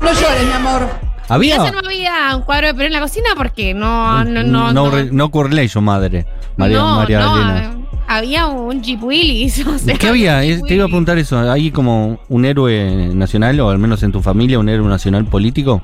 No 0.00 0.12
llores, 0.12 0.46
mi 0.46 0.52
amor. 0.54 0.82
En 0.82 0.88
mi 0.88 1.18
Había. 1.28 1.56
casa 1.58 1.72
no 1.72 1.80
había 1.80 2.34
un 2.34 2.42
cuadro 2.44 2.68
de 2.68 2.72
Perón 2.72 2.86
en 2.86 2.92
la 2.94 3.00
cocina 3.00 3.28
porque 3.36 3.74
no, 3.74 4.24
no, 4.24 4.42
no. 4.42 4.72
no, 4.72 4.90
no, 4.90 5.04
no 5.04 5.30
correlation, 5.30 5.84
madre. 5.84 6.24
María, 6.56 6.78
no, 6.78 6.96
María 6.96 7.20
no, 7.20 7.36
Elena. 7.36 7.75
Había 8.08 8.46
un 8.46 8.82
Jeep 8.82 9.02
Willis. 9.02 9.66
o 9.66 9.78
sea, 9.78 9.96
¿Qué 9.96 10.08
había? 10.08 10.40
Te 10.40 10.74
iba 10.74 10.84
a 10.84 10.88
preguntar 10.88 11.18
eso. 11.18 11.38
¿Hay 11.38 11.70
como 11.70 12.18
un 12.28 12.44
héroe 12.44 13.10
nacional, 13.14 13.58
o 13.60 13.70
al 13.70 13.78
menos 13.78 14.02
en 14.02 14.12
tu 14.12 14.22
familia, 14.22 14.58
un 14.58 14.68
héroe 14.68 14.88
nacional 14.88 15.24
político? 15.26 15.82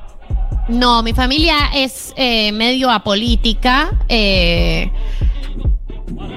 No, 0.69 1.03
mi 1.03 1.13
familia 1.13 1.55
es 1.75 2.13
eh, 2.15 2.51
medio 2.53 2.89
apolítica. 2.89 3.91
eh, 4.07 4.91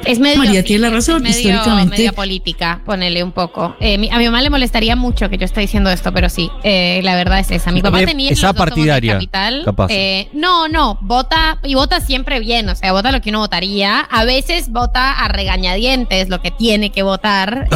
es 0.04 0.18
medio. 0.18 0.38
María 0.38 0.62
tiene 0.62 0.82
la 0.82 0.90
razón, 0.90 1.22
medio- 1.22 1.36
históricamente. 1.38 1.96
Medio 1.96 2.12
política, 2.12 2.80
ponele 2.84 3.22
un 3.22 3.32
poco. 3.32 3.76
Eh, 3.80 3.98
mi- 3.98 4.08
a 4.10 4.18
mi 4.18 4.24
mamá 4.26 4.40
le 4.42 4.50
molestaría 4.50 4.94
mucho 4.96 5.28
que 5.28 5.38
yo 5.38 5.44
esté 5.44 5.60
diciendo 5.60 5.90
esto, 5.90 6.12
pero 6.12 6.28
sí, 6.28 6.50
eh, 6.62 7.00
la 7.02 7.14
verdad 7.16 7.40
es 7.40 7.50
esa. 7.50 7.72
Mi 7.72 7.82
papá 7.82 8.02
Eh, 8.02 8.06
tenía. 8.06 8.30
esa 8.30 8.52
partidaria, 8.52 9.14
Capital. 9.14 9.62
capaz. 9.64 9.88
Eh, 9.90 10.28
no, 10.32 10.68
no, 10.68 10.98
vota 11.02 11.58
y 11.64 11.74
vota 11.74 12.00
siempre 12.00 12.40
bien, 12.40 12.68
o 12.68 12.74
sea, 12.76 12.92
vota 12.92 13.10
lo 13.12 13.20
que 13.20 13.30
uno 13.30 13.40
votaría. 13.40 14.00
A 14.00 14.24
veces 14.24 14.70
vota 14.70 15.12
a 15.12 15.28
regañadientes 15.28 16.28
lo 16.28 16.40
que 16.40 16.50
tiene 16.50 16.90
que 16.90 17.02
votar. 17.02 17.68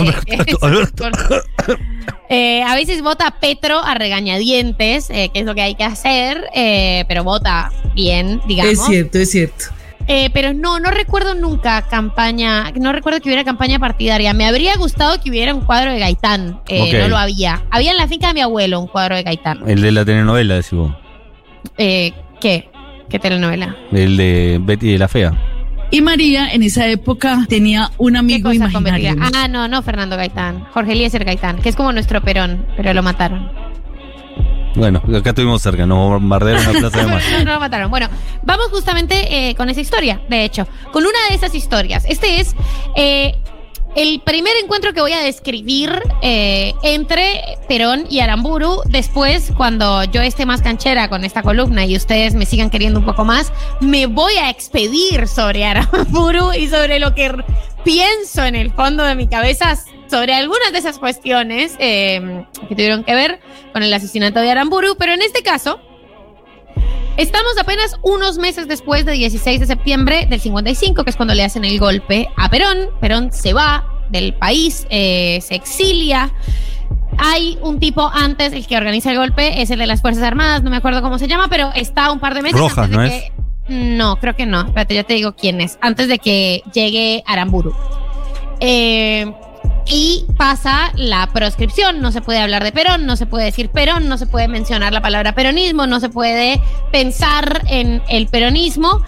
eh, 2.29 2.63
a 2.67 2.75
veces 2.75 3.03
vota 3.03 3.37
Petro 3.41 3.79
a 3.81 3.95
regañadientes, 3.95 5.11
eh, 5.11 5.31
que 5.33 5.41
es 5.41 5.47
lo 5.47 5.55
que 5.55 5.63
hay 5.63 5.75
que 5.75 5.85
hacer, 5.85 6.45
eh, 6.55 7.05
pero 7.09 7.25
vota 7.25 7.73
bien, 7.95 8.41
digamos. 8.47 8.73
Es 8.73 8.85
cierto, 8.85 9.19
es 9.19 9.31
cierto. 9.31 9.65
Eh, 10.07 10.31
pero 10.33 10.53
no, 10.53 10.81
no 10.81 10.91
recuerdo 10.91 11.35
nunca 11.35 11.83
campaña, 11.83 12.73
no 12.73 12.93
recuerdo 12.93 13.21
que 13.21 13.29
hubiera 13.29 13.45
campaña 13.45 13.79
partidaria. 13.79 14.35
Me 14.35 14.47
habría 14.47 14.77
gustado 14.77 15.21
que 15.21 15.31
hubiera 15.31 15.55
un 15.55 15.61
cuadro 15.61 15.93
de 15.93 15.99
Gaitán, 15.99 16.61
eh, 16.69 16.99
no 17.01 17.09
lo 17.09 17.17
había. 17.17 17.63
Había 17.71 17.93
en 17.93 17.97
la 17.97 18.09
finca 18.09 18.29
de 18.29 18.35
mi 18.35 18.41
abuelo 18.41 18.81
un 18.81 18.87
cuadro 18.87 19.15
de 19.15 19.23
Gaitán. 19.23 19.61
El 19.69 19.83
de 19.83 19.93
la 19.93 20.05
telenovela, 20.05 20.55
decís 20.57 20.73
vos. 20.73 20.93
Eh, 21.79 22.13
¿Qué? 22.41 22.69
¿Qué 23.09 23.19
telenovela? 23.19 23.77
El 23.93 24.17
de 24.17 24.59
Betty 24.61 24.93
de 24.93 24.99
la 24.99 25.09
Fea. 25.09 25.33
Y 25.93 26.01
María 26.03 26.53
en 26.53 26.63
esa 26.63 26.87
época 26.87 27.45
tenía 27.49 27.91
un 27.99 28.13
¿Qué 28.13 28.19
amigo 28.19 28.53
imaginario. 28.53 29.17
Ah, 29.35 29.49
no, 29.49 29.67
no 29.67 29.83
Fernando 29.83 30.17
Gaitán. 30.17 30.65
Jorge 30.73 30.93
Eliezer 30.93 31.25
Gaitán, 31.25 31.59
que 31.61 31.69
es 31.69 31.77
como 31.77 31.93
nuestro 31.93 32.23
Perón, 32.23 32.65
pero 32.77 32.95
lo 32.95 33.03
mataron. 33.03 33.51
Bueno, 34.75 35.03
acá 35.17 35.31
estuvimos 35.31 35.63
cerca, 35.63 35.87
nos 35.87 35.99
bombardearon 35.99 36.65
la 36.65 36.79
Plaza 36.79 36.99
de 36.99 37.07
Mayo. 37.07 37.27
no, 37.39 37.45
no 37.45 37.53
lo 37.55 37.61
mataron. 37.61 37.91
Bueno, 37.91 38.09
vamos 38.43 38.69
justamente 38.69 39.49
eh, 39.51 39.55
con 39.55 39.69
esa 39.69 39.81
historia, 39.81 40.21
de 40.29 40.45
hecho, 40.45 40.67
con 40.93 41.05
una 41.05 41.19
de 41.29 41.35
esas 41.35 41.55
historias. 41.55 42.05
Este 42.09 42.41
es 42.41 42.55
eh, 42.97 43.35
el 43.97 44.21
primer 44.21 44.53
encuentro 44.63 44.93
que 44.93 45.01
voy 45.01 45.13
a 45.13 45.21
describir 45.21 45.91
eh, 46.23 46.75
entre 46.83 47.43
Perón 47.69 48.05
y 48.09 48.21
Aramburu. 48.21 48.83
Después, 48.87 49.53
cuando 49.57 50.05
yo 50.05 50.23
esté 50.23 50.47
más 50.47 50.63
canchera 50.63 51.09
con 51.09 51.25
esta 51.25 51.43
columna 51.43 51.85
y 51.85 51.97
ustedes 51.97 52.35
me 52.35 52.47
sigan 52.47 52.71
queriendo 52.71 53.01
un 53.01 53.05
poco 53.05 53.25
más, 53.25 53.53
me 53.81 54.07
voy 54.07 54.35
a 54.35 54.51
expedir 54.51 55.27
sobre 55.27 55.65
Aramburu 55.65 56.53
y 56.53 56.69
sobre 56.69 57.01
lo 57.01 57.15
que 57.15 57.33
pienso 57.85 58.45
en 58.45 58.55
el 58.55 58.71
fondo 58.73 59.03
de 59.05 59.17
mi 59.17 59.27
cabeza 59.27 59.77
sobre 60.11 60.35
algunas 60.35 60.73
de 60.73 60.79
esas 60.79 60.99
cuestiones 60.99 61.77
eh, 61.79 62.45
que 62.69 62.75
tuvieron 62.75 63.05
que 63.05 63.15
ver 63.15 63.41
con 63.73 63.83
el 63.83 63.93
asesinato 63.95 64.41
de 64.41 64.51
Aramburu, 64.51 64.97
pero 64.99 65.13
en 65.13 65.23
este 65.23 65.43
caso 65.43 65.81
Estamos 67.17 67.53
apenas 67.59 67.97
unos 68.03 68.39
meses 68.39 68.67
después 68.67 69.05
del 69.05 69.19
16 69.19 69.61
de 69.61 69.67
septiembre 69.67 70.27
del 70.31 70.41
55, 70.41 71.05
que 71.05 71.11
es 71.11 71.17
cuando 71.17 71.35
le 71.35 71.45
hacen 71.45 71.65
el 71.67 71.79
golpe 71.79 72.29
a 72.37 72.49
Perón. 72.49 72.89
Perón 72.99 73.31
se 73.31 73.53
va 73.53 73.85
del 74.09 74.33
país, 74.33 74.87
eh, 74.89 75.39
se 75.43 75.55
exilia. 75.55 76.31
Hay 77.19 77.59
un 77.61 77.79
tipo 77.79 78.09
antes, 78.15 78.55
el 78.55 78.67
que 78.67 78.77
organiza 78.77 79.11
el 79.11 79.19
golpe, 79.19 79.61
es 79.61 79.71
el 79.71 79.81
de 79.81 79.87
las 79.87 80.01
Fuerzas 80.01 80.23
Armadas, 80.23 80.63
no 80.63 80.71
me 80.71 80.77
acuerdo 80.79 81.03
cómo 81.03 81.19
se 81.19 81.29
llama, 81.29 81.49
pero 81.51 81.71
está 81.75 82.11
un 82.11 82.21
par 82.21 82.33
de 82.35 82.41
meses 82.43 82.59
Rojas, 82.59 82.79
antes 82.79 82.91
de 82.91 82.97
¿no 82.97 83.11
que- 83.11 83.33
No, 83.75 84.17
creo 84.17 84.35
que 84.35 84.47
no. 84.47 84.63
Espérate, 84.63 84.95
ya 84.95 85.05
te 85.05 85.13
digo 85.15 85.35
quién 85.37 85.61
es. 85.61 85.79
Antes 85.83 86.09
de 86.09 86.19
que 86.19 86.63
llegue 86.73 87.23
Aramburu. 87.27 87.75
Eh, 88.61 89.31
y 89.91 90.25
pasa 90.37 90.93
la 90.95 91.29
proscripción. 91.33 92.01
No 92.01 92.13
se 92.13 92.23
puede 92.23 92.39
hablar 92.39 92.65
de 92.65 92.73
Perón, 92.73 93.07
no 93.07 93.17
se 93.17 93.27
puede 93.27 93.47
decir 93.47 93.69
Perón, 93.69 94.09
no 94.09 94.17
se 94.17 94.27
puede 94.27 94.49
mencionar 94.49 94.93
la 94.93 95.03
palabra 95.03 95.35
peronismo, 95.35 95.87
no 95.87 96.01
se 96.01 96.09
puede 96.09 96.61
pensar 96.93 97.63
en 97.67 98.03
el 98.09 98.29
peronismo. 98.29 99.03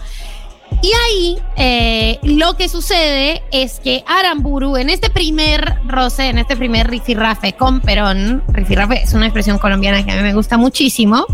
Y 0.81 0.91
ahí 1.07 1.37
eh, 1.55 2.19
lo 2.23 2.57
que 2.57 2.67
sucede 2.67 3.43
es 3.51 3.79
que 3.79 4.03
Aramburu, 4.05 4.75
en 4.75 4.89
este 4.89 5.09
primer 5.09 5.77
roce, 5.87 6.27
en 6.27 6.39
este 6.39 6.57
primer 6.57 6.89
rifirrafe 6.89 7.53
con 7.53 7.79
Perón, 7.79 8.43
rifirrafe 8.49 9.03
es 9.03 9.13
una 9.13 9.25
expresión 9.25 9.59
colombiana 9.59 10.03
que 10.03 10.11
a 10.11 10.15
mí 10.17 10.23
me 10.23 10.33
gusta 10.33 10.57
muchísimo, 10.57 11.25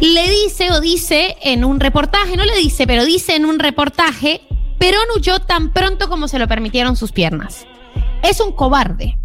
le 0.00 0.30
dice 0.30 0.72
o 0.72 0.80
dice 0.80 1.36
en 1.42 1.64
un 1.64 1.78
reportaje, 1.78 2.36
no 2.36 2.44
le 2.44 2.56
dice, 2.56 2.86
pero 2.86 3.04
dice 3.04 3.36
en 3.36 3.44
un 3.44 3.58
reportaje, 3.58 4.40
Perón 4.78 5.06
huyó 5.14 5.40
tan 5.40 5.72
pronto 5.72 6.08
como 6.08 6.28
se 6.28 6.38
lo 6.38 6.48
permitieron 6.48 6.96
sus 6.96 7.12
piernas. 7.12 7.66
Es 8.28 8.40
un 8.40 8.50
cobarde. 8.50 9.16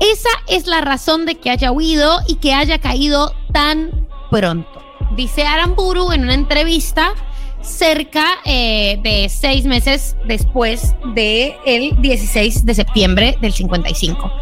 Esa 0.00 0.30
es 0.48 0.66
la 0.66 0.80
razón 0.80 1.26
de 1.26 1.34
que 1.34 1.50
haya 1.50 1.72
huido 1.72 2.20
y 2.26 2.36
que 2.36 2.54
haya 2.54 2.78
caído 2.78 3.34
tan 3.52 4.08
pronto. 4.30 4.82
Dice 5.14 5.42
Aramburu 5.42 6.12
en 6.12 6.22
una 6.22 6.32
entrevista 6.32 7.12
cerca 7.60 8.24
eh, 8.46 8.98
de 9.02 9.28
seis 9.28 9.66
meses 9.66 10.16
después 10.26 10.94
del 11.14 12.00
16 12.00 12.64
de 12.64 12.74
septiembre 12.74 13.36
del 13.42 13.52
55. 13.52 14.32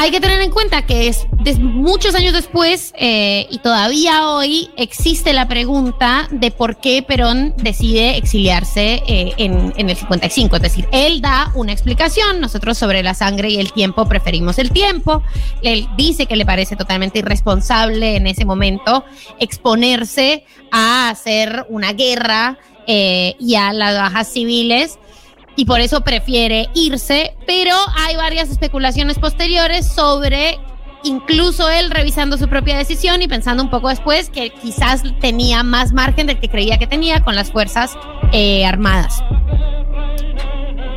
Hay 0.00 0.12
que 0.12 0.20
tener 0.20 0.40
en 0.42 0.52
cuenta 0.52 0.82
que 0.82 1.08
es 1.08 1.26
muchos 1.58 2.14
años 2.14 2.32
después 2.32 2.94
eh, 2.96 3.48
y 3.50 3.58
todavía 3.58 4.28
hoy 4.28 4.70
existe 4.76 5.32
la 5.32 5.48
pregunta 5.48 6.28
de 6.30 6.52
por 6.52 6.76
qué 6.76 7.02
Perón 7.02 7.52
decide 7.56 8.16
exiliarse 8.16 9.02
eh, 9.08 9.32
en, 9.38 9.74
en 9.76 9.90
el 9.90 9.96
55. 9.96 10.54
Es 10.54 10.62
decir, 10.62 10.86
él 10.92 11.20
da 11.20 11.50
una 11.56 11.72
explicación, 11.72 12.40
nosotros 12.40 12.78
sobre 12.78 13.02
la 13.02 13.14
sangre 13.14 13.50
y 13.50 13.58
el 13.58 13.72
tiempo 13.72 14.06
preferimos 14.06 14.60
el 14.60 14.70
tiempo. 14.70 15.24
Él 15.62 15.88
dice 15.96 16.26
que 16.26 16.36
le 16.36 16.46
parece 16.46 16.76
totalmente 16.76 17.18
irresponsable 17.18 18.14
en 18.14 18.28
ese 18.28 18.44
momento 18.44 19.04
exponerse 19.40 20.44
a 20.70 21.10
hacer 21.10 21.66
una 21.70 21.92
guerra 21.92 22.56
eh, 22.86 23.34
y 23.40 23.56
a 23.56 23.72
las 23.72 23.96
bajas 23.96 24.28
civiles 24.28 25.00
y 25.58 25.64
por 25.64 25.80
eso 25.80 26.02
prefiere 26.02 26.68
irse, 26.72 27.34
pero 27.44 27.74
hay 27.96 28.14
varias 28.14 28.48
especulaciones 28.48 29.18
posteriores 29.18 29.88
sobre 29.88 30.56
incluso 31.02 31.68
él 31.68 31.90
revisando 31.90 32.38
su 32.38 32.46
propia 32.48 32.78
decisión 32.78 33.22
y 33.22 33.26
pensando 33.26 33.64
un 33.64 33.68
poco 33.68 33.88
después 33.88 34.30
que 34.30 34.50
quizás 34.50 35.02
tenía 35.20 35.64
más 35.64 35.92
margen 35.92 36.28
del 36.28 36.38
que 36.38 36.48
creía 36.48 36.78
que 36.78 36.86
tenía 36.86 37.24
con 37.24 37.34
las 37.34 37.50
fuerzas 37.50 37.98
eh, 38.32 38.64
armadas. 38.64 39.20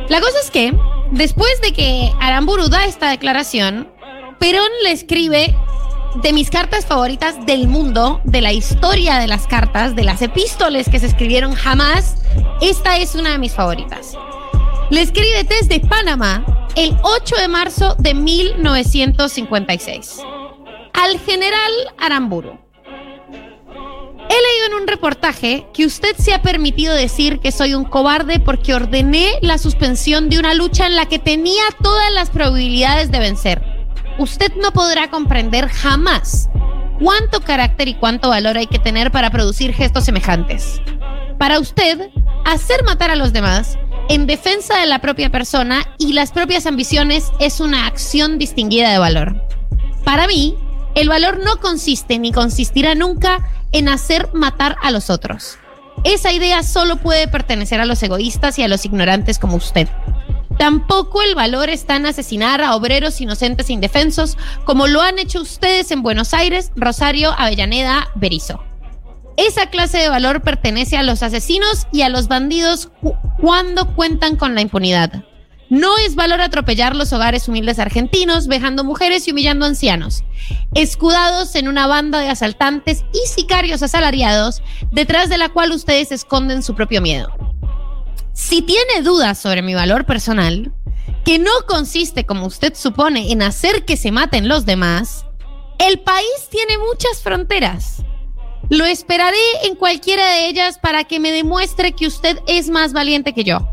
La 0.08 0.20
cosa 0.20 0.38
es 0.44 0.52
que 0.52 0.72
después 1.10 1.60
de 1.60 1.72
que 1.72 2.12
Aramburu 2.20 2.68
da 2.68 2.84
esta 2.84 3.10
declaración, 3.10 3.88
Perón 4.38 4.70
le 4.84 4.92
escribe 4.92 5.56
de 6.22 6.32
mis 6.32 6.50
cartas 6.50 6.86
favoritas 6.86 7.44
del 7.46 7.66
mundo, 7.66 8.20
de 8.22 8.40
la 8.40 8.52
historia 8.52 9.18
de 9.18 9.26
las 9.26 9.48
cartas, 9.48 9.96
de 9.96 10.04
las 10.04 10.22
epístoles 10.22 10.88
que 10.88 11.00
se 11.00 11.06
escribieron 11.06 11.52
jamás, 11.54 12.14
esta 12.60 12.98
es 12.98 13.16
una 13.16 13.30
de 13.30 13.38
mis 13.38 13.54
favoritas. 13.54 14.16
Le 14.92 15.00
escribe 15.00 15.42
desde 15.44 15.80
Panamá 15.80 16.68
el 16.76 16.94
8 17.02 17.36
de 17.36 17.48
marzo 17.48 17.96
de 17.98 18.12
1956 18.12 20.20
al 20.92 21.18
general 21.18 21.72
Aramburu. 21.98 22.58
He 22.84 24.34
leído 24.34 24.66
en 24.66 24.74
un 24.82 24.86
reportaje 24.86 25.66
que 25.72 25.86
usted 25.86 26.14
se 26.18 26.34
ha 26.34 26.42
permitido 26.42 26.94
decir 26.94 27.38
que 27.38 27.52
soy 27.52 27.72
un 27.72 27.86
cobarde 27.86 28.38
porque 28.38 28.74
ordené 28.74 29.38
la 29.40 29.56
suspensión 29.56 30.28
de 30.28 30.38
una 30.38 30.52
lucha 30.52 30.86
en 30.86 30.96
la 30.96 31.06
que 31.06 31.18
tenía 31.18 31.62
todas 31.82 32.12
las 32.12 32.28
probabilidades 32.28 33.10
de 33.10 33.18
vencer. 33.18 33.62
Usted 34.18 34.52
no 34.56 34.72
podrá 34.72 35.08
comprender 35.08 35.68
jamás 35.68 36.50
cuánto 37.00 37.40
carácter 37.40 37.88
y 37.88 37.94
cuánto 37.94 38.28
valor 38.28 38.58
hay 38.58 38.66
que 38.66 38.78
tener 38.78 39.10
para 39.10 39.30
producir 39.30 39.72
gestos 39.72 40.04
semejantes. 40.04 40.82
Para 41.38 41.60
usted, 41.60 42.10
hacer 42.44 42.84
matar 42.84 43.10
a 43.10 43.16
los 43.16 43.32
demás 43.32 43.78
en 44.08 44.26
defensa 44.26 44.78
de 44.78 44.86
la 44.86 45.00
propia 45.00 45.30
persona 45.30 45.86
y 45.98 46.12
las 46.12 46.32
propias 46.32 46.66
ambiciones 46.66 47.30
es 47.40 47.60
una 47.60 47.86
acción 47.86 48.38
distinguida 48.38 48.90
de 48.90 48.98
valor. 48.98 49.46
Para 50.04 50.26
mí, 50.26 50.56
el 50.94 51.08
valor 51.08 51.40
no 51.42 51.58
consiste 51.60 52.18
ni 52.18 52.32
consistirá 52.32 52.94
nunca 52.94 53.48
en 53.72 53.88
hacer 53.88 54.28
matar 54.34 54.76
a 54.82 54.90
los 54.90 55.10
otros. 55.10 55.58
Esa 56.04 56.32
idea 56.32 56.62
solo 56.62 56.96
puede 56.96 57.28
pertenecer 57.28 57.80
a 57.80 57.86
los 57.86 58.02
egoístas 58.02 58.58
y 58.58 58.62
a 58.62 58.68
los 58.68 58.84
ignorantes 58.84 59.38
como 59.38 59.56
usted. 59.56 59.88
Tampoco 60.58 61.22
el 61.22 61.34
valor 61.34 61.70
está 61.70 61.96
en 61.96 62.06
asesinar 62.06 62.60
a 62.62 62.74
obreros 62.76 63.20
inocentes 63.20 63.70
e 63.70 63.72
indefensos, 63.72 64.36
como 64.64 64.86
lo 64.86 65.00
han 65.00 65.18
hecho 65.18 65.40
ustedes 65.40 65.90
en 65.90 66.02
Buenos 66.02 66.34
Aires, 66.34 66.72
Rosario, 66.76 67.34
Avellaneda, 67.38 68.08
Berizo. 68.14 68.62
Esa 69.46 69.66
clase 69.66 69.98
de 69.98 70.08
valor 70.08 70.42
pertenece 70.42 70.96
a 70.96 71.02
los 71.02 71.22
asesinos 71.22 71.86
y 71.92 72.02
a 72.02 72.08
los 72.08 72.28
bandidos 72.28 72.90
cu- 73.00 73.14
cuando 73.40 73.94
cuentan 73.94 74.36
con 74.36 74.54
la 74.54 74.60
impunidad. 74.60 75.24
No 75.68 75.96
es 75.98 76.14
valor 76.14 76.40
atropellar 76.42 76.94
los 76.94 77.12
hogares 77.14 77.48
humildes 77.48 77.78
argentinos, 77.78 78.46
vejando 78.46 78.84
mujeres 78.84 79.26
y 79.26 79.32
humillando 79.32 79.64
ancianos, 79.64 80.22
escudados 80.74 81.54
en 81.54 81.66
una 81.66 81.86
banda 81.86 82.20
de 82.20 82.28
asaltantes 82.28 83.04
y 83.14 83.26
sicarios 83.26 83.82
asalariados, 83.82 84.62
detrás 84.92 85.30
de 85.30 85.38
la 85.38 85.48
cual 85.48 85.72
ustedes 85.72 86.12
esconden 86.12 86.62
su 86.62 86.74
propio 86.74 87.00
miedo. 87.00 87.30
Si 88.34 88.60
tiene 88.62 89.02
dudas 89.02 89.38
sobre 89.38 89.62
mi 89.62 89.72
valor 89.74 90.04
personal, 90.04 90.72
que 91.24 91.38
no 91.38 91.50
consiste, 91.66 92.26
como 92.26 92.46
usted 92.46 92.74
supone, 92.74 93.32
en 93.32 93.42
hacer 93.42 93.84
que 93.86 93.96
se 93.96 94.12
maten 94.12 94.48
los 94.48 94.66
demás, 94.66 95.24
el 95.78 96.00
país 96.00 96.48
tiene 96.50 96.76
muchas 96.78 97.22
fronteras. 97.22 98.04
Lo 98.72 98.86
esperaré 98.86 99.36
en 99.64 99.74
cualquiera 99.74 100.26
de 100.28 100.48
ellas 100.48 100.78
para 100.78 101.04
que 101.04 101.20
me 101.20 101.30
demuestre 101.30 101.92
que 101.92 102.06
usted 102.06 102.38
es 102.46 102.70
más 102.70 102.94
valiente 102.94 103.34
que 103.34 103.44
yo. 103.44 103.68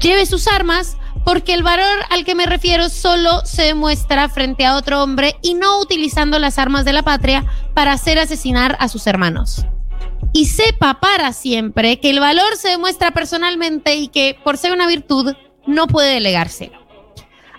Lleve 0.00 0.26
sus 0.26 0.48
armas 0.48 0.96
porque 1.24 1.54
el 1.54 1.62
valor 1.62 2.00
al 2.10 2.24
que 2.24 2.34
me 2.34 2.44
refiero 2.44 2.88
solo 2.88 3.46
se 3.46 3.62
demuestra 3.62 4.28
frente 4.28 4.66
a 4.66 4.74
otro 4.74 5.04
hombre 5.04 5.36
y 5.40 5.54
no 5.54 5.78
utilizando 5.78 6.40
las 6.40 6.58
armas 6.58 6.84
de 6.84 6.92
la 6.92 7.04
patria 7.04 7.46
para 7.74 7.92
hacer 7.92 8.18
asesinar 8.18 8.76
a 8.80 8.88
sus 8.88 9.06
hermanos. 9.06 9.66
Y 10.32 10.46
sepa 10.46 10.98
para 10.98 11.32
siempre 11.32 12.00
que 12.00 12.10
el 12.10 12.18
valor 12.18 12.56
se 12.56 12.70
demuestra 12.70 13.12
personalmente 13.12 13.94
y 13.94 14.08
que, 14.08 14.36
por 14.42 14.58
ser 14.58 14.72
una 14.72 14.88
virtud, 14.88 15.32
no 15.64 15.86
puede 15.86 16.12
delegárselo. 16.14 16.76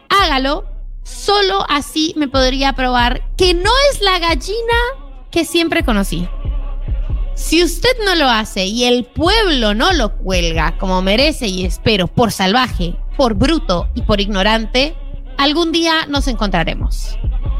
Hágalo, 0.09 0.65
solo 1.03 1.65
así 1.69 2.13
me 2.17 2.27
podría 2.27 2.73
probar 2.73 3.33
que 3.37 3.53
no 3.53 3.71
es 3.93 4.01
la 4.01 4.19
gallina 4.19 4.75
que 5.31 5.45
siempre 5.45 5.85
conocí. 5.85 6.27
Si 7.35 7.61
usted 7.63 7.89
no 8.05 8.15
lo 8.15 8.29
hace 8.29 8.65
y 8.65 8.85
el 8.85 9.03
pueblo 9.03 9.73
no 9.73 9.91
lo 9.93 10.17
cuelga 10.17 10.77
como 10.77 11.01
merece 11.01 11.47
y 11.47 11.65
espero, 11.65 12.07
por 12.07 12.31
salvaje, 12.31 12.95
por 13.17 13.35
bruto 13.35 13.89
y 13.93 14.01
por 14.01 14.21
ignorante, 14.21 14.95
algún 15.37 15.71
día 15.71 16.05
nos 16.07 16.27
encontraremos. 16.27 17.17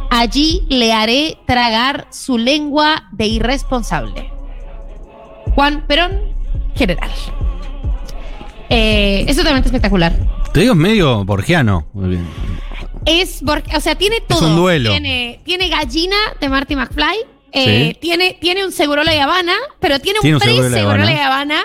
Allí 0.10 0.64
le 0.70 0.94
haré 0.94 1.38
tragar 1.46 2.08
su 2.10 2.38
lengua 2.38 3.10
de 3.12 3.28
irresponsable. 3.28 4.32
Juan 5.56 5.86
Perón, 5.88 6.22
general. 6.76 7.12
Eh, 8.70 9.26
es 9.28 9.36
totalmente 9.36 9.68
espectacular. 9.68 10.16
Te 10.54 10.62
digo, 10.62 10.74
es 10.74 10.80
medio 10.80 11.26
borgiano. 11.26 11.86
Muy 11.94 12.10
bien. 12.10 12.28
Es, 13.06 13.44
o 13.44 13.80
sea, 13.82 13.96
tiene 13.96 14.22
todo. 14.22 14.48
un 14.48 14.56
duelo. 14.56 14.90
Tiene, 14.90 15.42
tiene 15.44 15.70
gallina 15.70 16.16
de 16.40 16.50
Marty 16.50 16.76
McFly. 16.76 17.35
Eh, 17.56 17.92
Sí. 17.94 17.98
tiene, 18.00 18.38
tiene 18.40 18.66
un 18.66 18.72
Segurola 18.72 19.16
y 19.16 19.20
Habana, 19.20 19.54
pero 19.80 20.00
tiene, 20.00 20.20
Tiene 20.20 20.38
un 20.38 20.44
un 20.44 20.48
pre-Segurola 20.48 21.12
y 21.12 21.18
Habana. 21.18 21.64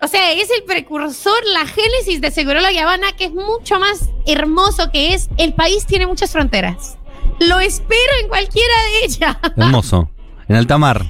O 0.00 0.06
sea, 0.06 0.32
es 0.32 0.48
el 0.50 0.62
precursor, 0.64 1.34
la 1.52 1.66
génesis 1.66 2.20
de 2.20 2.30
Segurola 2.30 2.70
y 2.70 2.78
Habana, 2.78 3.12
que 3.16 3.24
es 3.24 3.32
mucho 3.32 3.80
más 3.80 4.10
hermoso 4.26 4.90
que 4.92 5.14
es. 5.14 5.28
El 5.38 5.54
país 5.54 5.86
tiene 5.86 6.06
muchas 6.06 6.30
fronteras. 6.30 6.96
Lo 7.40 7.58
espero 7.60 8.12
en 8.22 8.28
cualquiera 8.28 8.74
de 8.84 9.04
ellas. 9.06 9.36
Hermoso. 9.56 10.08
En 10.48 10.56
alta 10.56 10.78
mar. 10.78 11.04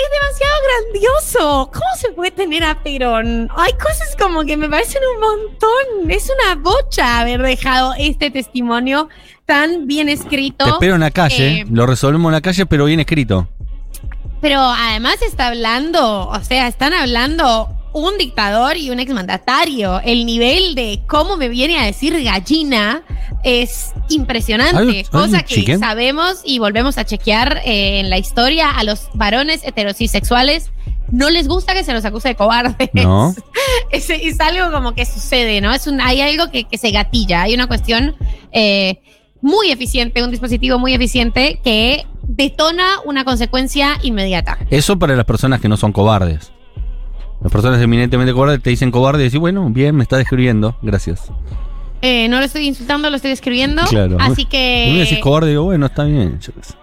Es 0.00 0.10
demasiado 0.20 0.54
grandioso. 0.64 1.70
¿Cómo 1.72 1.96
se 1.96 2.10
puede 2.12 2.30
tener 2.30 2.64
a 2.64 2.82
Perón? 2.82 3.50
Hay 3.54 3.72
cosas 3.74 4.16
como 4.18 4.44
que 4.44 4.56
me 4.56 4.68
parecen 4.68 5.02
un 5.14 5.20
montón. 5.20 6.10
Es 6.10 6.30
una 6.30 6.54
bocha 6.54 7.20
haber 7.20 7.42
dejado 7.42 7.92
este 7.98 8.30
testimonio 8.30 9.10
tan 9.44 9.86
bien 9.86 10.08
escrito. 10.08 10.64
Te 10.64 10.70
espero 10.70 10.94
en 10.94 11.00
la 11.00 11.10
calle. 11.10 11.60
Eh, 11.60 11.64
Lo 11.70 11.84
resolvemos 11.84 12.30
en 12.30 12.34
la 12.34 12.40
calle, 12.40 12.64
pero 12.64 12.86
bien 12.86 13.00
escrito. 13.00 13.46
Pero 14.40 14.60
además 14.60 15.20
está 15.20 15.48
hablando, 15.48 16.28
o 16.28 16.40
sea, 16.40 16.66
están 16.66 16.94
hablando 16.94 17.68
un 17.92 18.16
dictador 18.16 18.78
y 18.78 18.88
un 18.88 19.00
exmandatario. 19.00 20.00
El 20.00 20.24
nivel 20.24 20.74
de 20.74 21.02
cómo 21.06 21.36
me 21.36 21.48
viene 21.48 21.78
a 21.78 21.84
decir 21.84 22.22
gallina 22.24 23.02
es 23.44 23.92
impresionante. 24.08 25.04
Cosa 25.10 25.42
que 25.42 25.78
sabemos 25.78 26.42
y 26.44 26.58
volvemos 26.58 26.98
a 26.98 27.04
chequear 27.04 27.62
eh, 27.64 28.00
en 28.00 28.10
la 28.10 28.18
historia 28.18 28.70
a 28.70 28.84
los 28.84 29.08
varones 29.14 29.62
heterosexuales 29.64 30.70
no 31.10 31.30
les 31.30 31.48
gusta 31.48 31.74
que 31.74 31.84
se 31.84 31.92
los 31.92 32.04
acuse 32.04 32.28
de 32.28 32.34
cobardes. 32.36 32.90
No. 32.92 33.34
Es, 33.90 34.08
es 34.08 34.40
algo 34.40 34.70
como 34.72 34.94
que 34.94 35.04
sucede, 35.04 35.60
¿no? 35.60 35.72
Es 35.72 35.86
un, 35.86 36.00
hay 36.00 36.20
algo 36.20 36.50
que, 36.50 36.64
que 36.64 36.78
se 36.78 36.90
gatilla, 36.92 37.42
hay 37.42 37.54
una 37.54 37.66
cuestión 37.66 38.14
eh, 38.52 39.00
muy 39.40 39.70
eficiente, 39.70 40.22
un 40.22 40.30
dispositivo 40.30 40.78
muy 40.78 40.94
eficiente 40.94 41.60
que 41.64 42.06
detona 42.22 43.00
una 43.04 43.24
consecuencia 43.24 43.98
inmediata. 44.02 44.58
Eso 44.70 44.98
para 44.98 45.16
las 45.16 45.24
personas 45.24 45.60
que 45.60 45.68
no 45.68 45.76
son 45.76 45.92
cobardes. 45.92 46.52
Las 47.42 47.50
personas 47.50 47.80
eminentemente 47.80 48.32
cobardes 48.32 48.62
te 48.62 48.70
dicen 48.70 48.90
cobarde 48.90 49.22
y 49.22 49.24
decís, 49.24 49.40
bueno, 49.40 49.68
bien, 49.70 49.96
me 49.96 50.02
está 50.02 50.16
describiendo, 50.16 50.76
gracias. 50.82 51.32
Eh, 52.02 52.28
no 52.28 52.38
lo 52.38 52.44
estoy 52.46 52.66
insultando, 52.66 53.10
lo 53.10 53.16
estoy 53.16 53.30
describiendo. 53.30 53.82
Claro. 53.84 54.16
Así 54.20 54.46
Si 54.50 54.56
me 54.56 54.98
decís 55.00 55.16
que 55.16 55.20
cobarde, 55.20 55.50
digo, 55.50 55.64
bueno, 55.64 55.86
está 55.86 56.04
bien. 56.04 56.38
yo 56.40 56.52
qué 56.54 56.62
sé. 56.64 56.74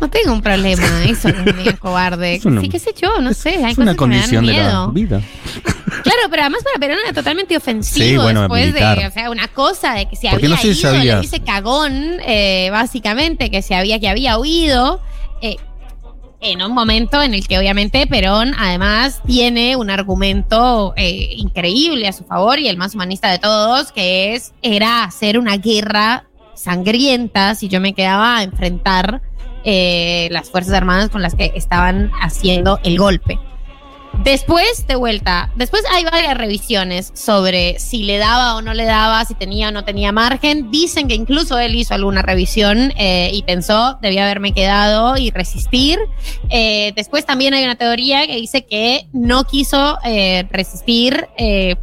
no 0.00 0.08
tengo 0.08 0.32
un 0.32 0.40
problema. 0.42 0.82
Eso 1.06 1.28
no 1.30 1.42
es 1.50 1.54
medio 1.56 1.78
cobarde. 1.78 2.36
Es 2.36 2.44
una- 2.44 2.60
sí, 2.60 2.68
qué 2.68 2.78
sé 2.78 2.94
yo, 3.00 3.20
no 3.20 3.34
sé. 3.34 3.62
Hay 3.64 3.72
Es 3.72 3.78
una 3.78 3.94
cosas 3.94 3.96
que 3.96 4.06
me 4.06 4.16
dan 4.16 4.30
condición 4.40 4.46
de 4.46 4.52
la 4.52 4.62
miedo. 4.62 4.88
vida. 4.92 5.22
Claro, 6.02 6.18
pero 6.30 6.42
además 6.42 6.62
para 6.62 6.78
Perón 6.78 6.98
era 7.04 7.12
totalmente 7.12 7.56
ofensivo 7.56 8.06
Sí, 8.06 8.16
bueno, 8.16 8.42
después 8.42 8.66
militar. 8.66 8.98
de, 9.00 9.06
o 9.06 9.10
sea, 9.10 9.30
una 9.30 9.48
cosa 9.48 9.94
de 9.94 10.06
que 10.08 10.16
se 10.16 10.28
Porque 10.30 10.46
había 10.46 10.56
no 10.56 10.62
sé 10.62 10.74
si 10.74 10.80
ido, 10.80 10.92
le 10.92 10.98
sabías. 10.98 11.20
dice 11.22 11.40
cagón, 11.40 11.92
eh, 12.26 12.68
básicamente, 12.70 13.50
que 13.50 13.60
se 13.62 13.74
había, 13.74 13.98
que 13.98 14.08
había 14.08 14.38
huido. 14.38 15.00
eh, 15.42 15.56
en 16.40 16.62
un 16.62 16.72
momento 16.72 17.22
en 17.22 17.34
el 17.34 17.46
que 17.46 17.58
obviamente 17.58 18.06
Perón 18.06 18.54
además 18.58 19.20
tiene 19.26 19.76
un 19.76 19.90
argumento 19.90 20.94
eh, 20.96 21.30
increíble 21.36 22.06
a 22.06 22.12
su 22.12 22.24
favor 22.24 22.58
y 22.58 22.68
el 22.68 22.76
más 22.76 22.94
humanista 22.94 23.30
de 23.30 23.38
todos, 23.38 23.92
que 23.92 24.34
es, 24.34 24.54
era 24.62 25.04
hacer 25.04 25.38
una 25.38 25.56
guerra 25.56 26.26
sangrienta 26.54 27.54
si 27.54 27.68
yo 27.68 27.80
me 27.80 27.92
quedaba 27.92 28.38
a 28.38 28.42
enfrentar 28.42 29.22
eh, 29.64 30.28
las 30.30 30.50
Fuerzas 30.50 30.74
Armadas 30.74 31.10
con 31.10 31.22
las 31.22 31.34
que 31.34 31.52
estaban 31.54 32.10
haciendo 32.22 32.78
el 32.84 32.98
golpe. 32.98 33.38
Después, 34.22 34.86
de 34.86 34.96
vuelta, 34.96 35.50
después 35.54 35.82
hay 35.92 36.04
varias 36.04 36.36
revisiones 36.36 37.12
sobre 37.14 37.78
si 37.78 38.02
le 38.02 38.18
daba 38.18 38.56
o 38.56 38.62
no 38.62 38.74
le 38.74 38.84
daba, 38.84 39.24
si 39.24 39.34
tenía 39.34 39.68
o 39.68 39.72
no 39.72 39.84
tenía 39.84 40.10
margen. 40.10 40.70
Dicen 40.70 41.06
que 41.06 41.14
incluso 41.14 41.58
él 41.58 41.76
hizo 41.76 41.94
alguna 41.94 42.22
revisión 42.22 42.92
eh, 42.96 43.30
y 43.32 43.42
pensó, 43.44 43.98
debía 44.02 44.24
haberme 44.24 44.52
quedado 44.52 45.16
y 45.16 45.30
resistir. 45.30 45.98
Eh, 46.50 46.92
después 46.96 47.26
también 47.26 47.54
hay 47.54 47.64
una 47.64 47.76
teoría 47.76 48.26
que 48.26 48.36
dice 48.36 48.66
que 48.66 49.06
no 49.12 49.44
quiso 49.44 49.98
eh, 50.04 50.46
resistir 50.50 51.28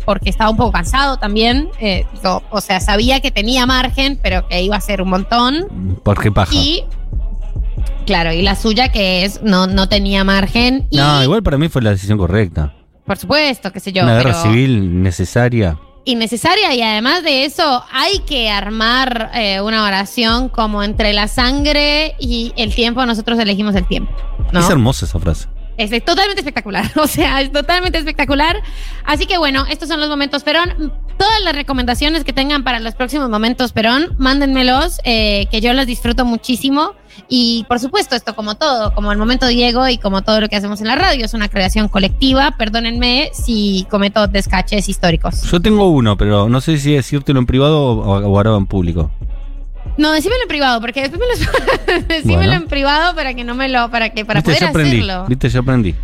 porque 0.06 0.30
estaba 0.30 0.50
un 0.50 0.58
poco 0.58 0.74
cansado 0.74 1.18
también. 1.18 1.70
Digo, 1.80 2.44
o 2.50 2.62
sea, 2.62 2.80
sabía 2.80 3.22
que 3.22 3.32
tenía 3.32 3.65
margen, 3.65 4.20
pero 4.22 4.48
que 4.48 4.62
iba 4.62 4.75
a 4.75 4.82
ser 4.82 5.01
un 5.01 5.10
montón. 5.10 6.00
¿Por 6.04 6.22
qué 6.22 6.32
paja? 6.32 6.54
Y, 6.54 6.84
claro, 8.06 8.32
y 8.32 8.42
la 8.42 8.56
suya 8.56 8.92
que 8.92 9.25
es, 9.25 9.42
no, 9.42 9.68
no 9.68 9.89
tenía 9.89 10.24
margen. 10.24 10.88
Y, 10.89 10.98
No, 10.98 11.24
igual 11.24 11.44
para 11.44 11.58
mí 11.58 11.70
fue 11.70 11.82
la 11.82 11.92
decisión 11.92 12.18
correcta. 12.18 12.74
por 13.06 13.18
supuesto, 13.18 13.72
qué 13.72 13.80
sé 13.80 13.92
yo. 13.92 14.04
Una 14.04 14.18
guerra 14.18 14.32
pero 14.42 14.54
civil 14.54 15.01
necesaria. 15.04 15.77
Innecesaria 16.08 16.74
y 16.75 16.82
además 16.84 17.24
de 17.24 17.46
eso 17.46 17.84
hay 17.92 18.20
que 18.27 18.50
armar 18.51 19.32
eh, 19.34 19.60
una 19.62 19.84
oración 19.86 20.50
como 20.50 20.84
entre 20.84 21.13
la 21.13 21.27
sangre 21.27 22.15
y 22.20 22.54
el 22.58 22.75
tiempo, 22.75 23.04
nosotros 23.06 23.39
elegimos 23.39 23.74
el 23.75 23.88
tiempo. 23.88 24.12
¿no? 24.51 24.60
Es 24.60 24.70
hermosa 24.70 25.06
esa 25.06 25.20
frase. 25.20 25.48
Es 25.77 25.89
totalmente 26.05 26.41
espectacular, 26.41 26.89
o 26.96 27.08
sea, 27.08 27.41
es 27.41 27.51
totalmente 27.51 27.98
espectacular. 27.98 28.62
Así 29.03 29.25
que 29.25 29.38
bueno, 29.38 29.65
estos 29.70 29.89
son 29.89 30.00
los 30.00 30.10
momentos 30.10 30.44
Perón. 30.44 30.94
Todas 31.17 31.41
las 31.44 31.55
recomendaciones 31.55 32.24
que 32.24 32.34
tengan 32.34 32.63
para 32.63 32.79
los 32.79 32.94
próximos 32.96 33.29
momentos 33.29 33.72
Perón, 33.72 34.15
mándenmelos, 34.17 35.00
eh, 35.05 35.48
que 35.50 35.62
yo 35.62 35.74
los 35.74 35.86
disfruto 35.86 36.25
muchísimo. 36.25 36.94
Y 37.29 37.65
por 37.70 37.79
supuesto, 37.79 38.15
esto 38.15 38.36
como 38.36 38.55
todo, 38.55 38.94
como 38.94 39.12
el 39.12 39.17
momento 39.17 39.48
Diego 39.48 39.88
y 39.88 39.98
como 39.98 40.22
todo 40.22 40.41
lo 40.41 40.50
que 40.50 40.58
hacemos 40.58 40.82
en 40.82 40.88
la 40.88 40.96
radio, 40.96 41.25
es 41.25 41.34
una 41.34 41.48
creación 41.48 41.88
colectiva. 41.88 42.55
Perdónenme 42.58 43.32
si 43.34 43.88
cometo 43.89 44.27
descaches 44.27 44.89
históricos. 44.89 45.44
Yo 45.44 45.62
tengo 45.62 45.89
uno, 45.89 46.17
pero 46.17 46.50
no 46.50 46.60
sé 46.60 46.77
si 46.77 46.94
decírtelo 46.94 47.39
en 47.39 47.46
privado 47.46 47.79
o, 47.82 48.01
o 48.01 48.38
ahora 48.38 48.55
en 48.55 48.65
público. 48.65 49.12
No, 49.98 50.12
decímelo 50.12 50.42
en 50.42 50.48
privado, 50.48 50.82
porque 50.82 51.01
después 51.01 51.22
me 51.22 51.46
lo 51.46 52.04
decímelo 52.08 52.38
Bueno. 52.39 52.54
en 52.54 52.68
privado 52.68 53.15
para 53.15 53.34
que 53.34 53.44
no 53.44 53.55
me 53.55 53.70
lo, 53.70 53.90
para 53.90 54.10
que, 54.10 54.25
para 54.25 54.40
Viste, 54.42 54.51
poder 54.51 54.62
ya 54.62 54.70
aprendí. 54.70 54.98
hacerlo. 54.98 55.25
Viste, 55.27 55.50
ya 55.50 55.60
aprendí. 55.62 55.96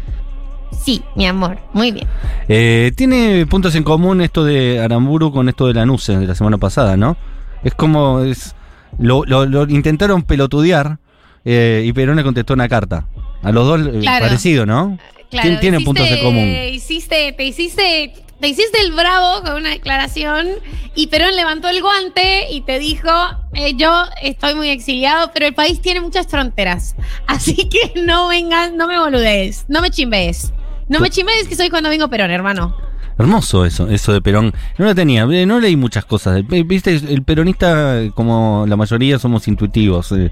Sí, 0.84 1.02
mi 1.16 1.28
amor, 1.28 1.60
muy 1.74 1.92
bien. 1.92 2.08
Eh, 2.48 2.92
tiene 2.96 3.46
puntos 3.46 3.76
en 3.76 3.84
común 3.84 4.22
esto 4.22 4.44
de 4.46 4.80
Aramburu 4.80 5.32
con 5.32 5.48
esto 5.50 5.68
de 5.68 5.74
la 5.74 5.86
NUCE 5.86 6.18
de 6.18 6.26
la 6.28 6.34
semana 6.36 6.58
pasada, 6.58 6.96
¿no? 6.98 7.18
Es 7.64 7.74
como. 7.76 8.22
Es, 8.22 8.56
lo, 8.98 9.24
lo- 9.26 9.46
lo 9.46 9.64
intentaron 9.70 10.24
pelotudear 10.24 10.98
eh, 11.46 11.84
y 11.86 11.94
Perón 11.94 12.16
le 12.18 12.24
contestó 12.24 12.54
una 12.54 12.68
carta. 12.70 13.06
A 13.44 13.52
los 13.52 13.68
dos 13.68 13.82
eh, 13.96 14.00
Claro. 14.02 14.26
parecido, 14.26 14.66
¿no? 14.66 14.98
Claro, 15.30 15.50
Tien- 15.50 15.60
tienen 15.60 15.80
hiciste- 15.82 15.86
puntos 15.86 16.08
en 16.08 16.20
común. 16.24 16.48
Hiciste, 16.74 17.34
te 17.34 17.44
hiciste, 17.46 18.14
te 18.42 18.48
hiciste 18.50 18.82
el 18.82 18.92
bravo 18.92 19.42
con 19.44 19.54
una 19.56 19.70
declaración 19.70 20.48
y 20.96 21.08
Perón 21.08 21.36
levantó 21.36 21.70
el 21.70 21.82
guante 21.82 22.48
y 22.52 22.62
te 22.62 22.80
dijo, 22.80 23.08
eh, 23.54 23.76
yo 23.76 24.04
estoy 24.22 24.56
muy 24.56 24.70
exiliado, 24.70 25.32
pero 25.34 25.46
el 25.46 25.54
país 25.54 25.82
tiene 25.82 26.02
muchas 26.02 26.28
fronteras, 26.28 26.96
así 27.28 27.56
que 27.70 28.02
no 28.02 28.28
vengas, 28.28 28.74
no 28.74 28.88
me 28.88 29.00
boludees, 29.00 29.66
no 29.70 29.82
me 29.82 29.90
chimbees. 29.92 30.52
No 30.90 31.00
me 31.00 31.10
chimbees 31.10 31.48
que 31.48 31.56
soy 31.56 31.70
cuando 31.70 31.88
vengo 31.90 32.10
Perón, 32.10 32.32
hermano. 32.32 32.76
Hermoso 33.18 33.66
eso, 33.66 33.88
eso 33.88 34.12
de 34.14 34.22
Perón. 34.22 34.54
No 34.78 34.86
lo 34.86 34.96
tenía, 34.96 35.24
eh, 35.32 35.46
no 35.46 35.60
leí 35.60 35.78
muchas 35.78 36.04
cosas. 36.04 36.40
Eh, 36.52 36.64
Viste, 36.64 36.94
el 36.94 37.24
peronista, 37.24 38.00
como 38.16 38.66
la 38.68 38.76
mayoría, 38.76 39.18
somos 39.20 39.48
intuitivos. 39.48 40.14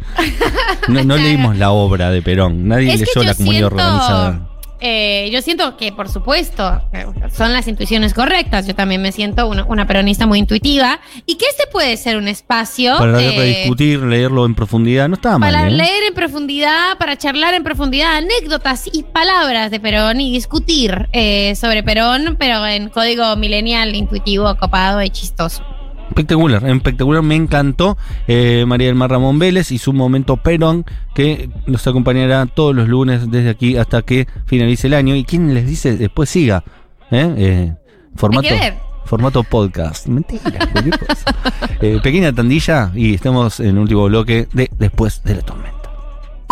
No, 0.87 1.03
no 1.03 1.17
leímos 1.17 1.55
la 1.57 1.69
obra 1.69 2.09
de 2.09 2.21
Perón. 2.23 2.67
Nadie 2.67 2.93
Es 2.93 2.99
leyó 3.01 3.21
la 3.23 3.35
comunidad 3.35 3.67
siento- 3.69 3.75
organizada. 3.75 4.49
Eh, 4.81 5.29
yo 5.31 5.41
siento 5.41 5.77
que, 5.77 5.91
por 5.91 6.09
supuesto, 6.09 6.81
eh, 6.93 7.05
son 7.31 7.53
las 7.53 7.67
intuiciones 7.67 8.13
correctas. 8.13 8.67
Yo 8.67 8.75
también 8.75 9.01
me 9.01 9.11
siento 9.11 9.47
una, 9.47 9.65
una 9.65 9.85
peronista 9.87 10.25
muy 10.25 10.39
intuitiva. 10.39 10.99
Y 11.25 11.35
que 11.35 11.45
este 11.45 11.63
puede 11.71 11.97
ser 11.97 12.17
un 12.17 12.27
espacio 12.27 12.97
Para 12.97 13.21
eh, 13.21 13.59
discutir, 13.59 13.99
leerlo 13.99 14.45
en 14.45 14.55
profundidad, 14.55 15.07
no 15.09 15.15
estaba 15.15 15.37
mal. 15.37 15.53
para 15.53 15.67
¿eh? 15.67 15.71
leer 15.71 16.03
en 16.07 16.13
profundidad, 16.13 16.97
para 16.97 17.17
charlar 17.17 17.53
en 17.53 17.63
profundidad 17.63 18.17
anécdotas 18.17 18.89
y 18.91 19.03
palabras 19.03 19.71
de 19.71 19.79
Perón 19.79 20.21
y 20.21 20.31
discutir 20.31 21.09
eh, 21.11 21.55
sobre 21.55 21.83
Perón, 21.83 22.35
pero 22.39 22.65
en 22.65 22.89
código 22.89 23.35
millennial, 23.35 23.95
intuitivo, 23.95 24.55
copado 24.55 25.01
y 25.01 25.09
chistoso. 25.09 25.63
Espectacular, 26.09 26.67
espectacular, 26.67 27.23
me 27.23 27.35
encantó 27.35 27.97
eh, 28.27 28.65
María 28.67 28.87
del 28.87 28.95
Mar 28.95 29.09
Ramón 29.09 29.39
Vélez 29.39 29.71
y 29.71 29.77
su 29.77 29.93
momento 29.93 30.37
Perón, 30.37 30.85
que 31.15 31.49
nos 31.65 31.85
acompañará 31.87 32.45
todos 32.45 32.75
los 32.75 32.87
lunes 32.89 33.29
desde 33.31 33.49
aquí 33.49 33.77
hasta 33.77 34.01
que 34.01 34.27
finalice 34.45 34.87
el 34.87 34.95
año. 34.95 35.15
¿Y 35.15 35.23
quién 35.23 35.53
les 35.53 35.65
dice 35.65 35.95
después 35.97 36.29
siga? 36.29 36.63
¿Eh? 37.11 37.33
Eh, 37.37 37.73
formato, 38.15 38.47
Hay 38.47 38.53
que 38.53 38.59
ver. 38.59 38.73
formato 39.05 39.43
podcast. 39.43 40.07
Mentira, 40.07 40.67
cualquier 40.71 40.99
cosa. 40.99 41.35
Eh, 41.81 41.97
pequeña 42.03 42.33
tandilla 42.33 42.91
y 42.93 43.13
estamos 43.13 43.61
en 43.61 43.67
el 43.67 43.77
último 43.77 44.03
bloque 44.05 44.49
de 44.51 44.69
Después 44.77 45.23
de 45.23 45.35
la 45.35 45.41
tormenta. 45.43 45.78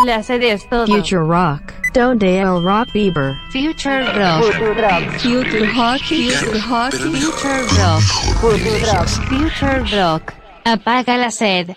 La 0.06 0.22
sede 0.22 0.52
es 0.52 0.70
todo. 0.70 0.86
Future 0.86 1.24
Rock. 1.24 1.74
Donde 1.94 2.40
el 2.40 2.64
Rock 2.64 2.90
Bieber. 2.94 3.36
Future 3.52 4.06
Rock. 4.14 4.44
Future 4.44 4.74
Rock. 4.76 5.04
Future 5.18 5.66
Rock. 5.74 6.02
Future 6.04 7.64
Rock. 7.82 9.08
Future 9.28 9.84
Rock. 9.98 10.34
Apaga 10.66 11.18
la 11.18 11.32
sed. 11.32 11.76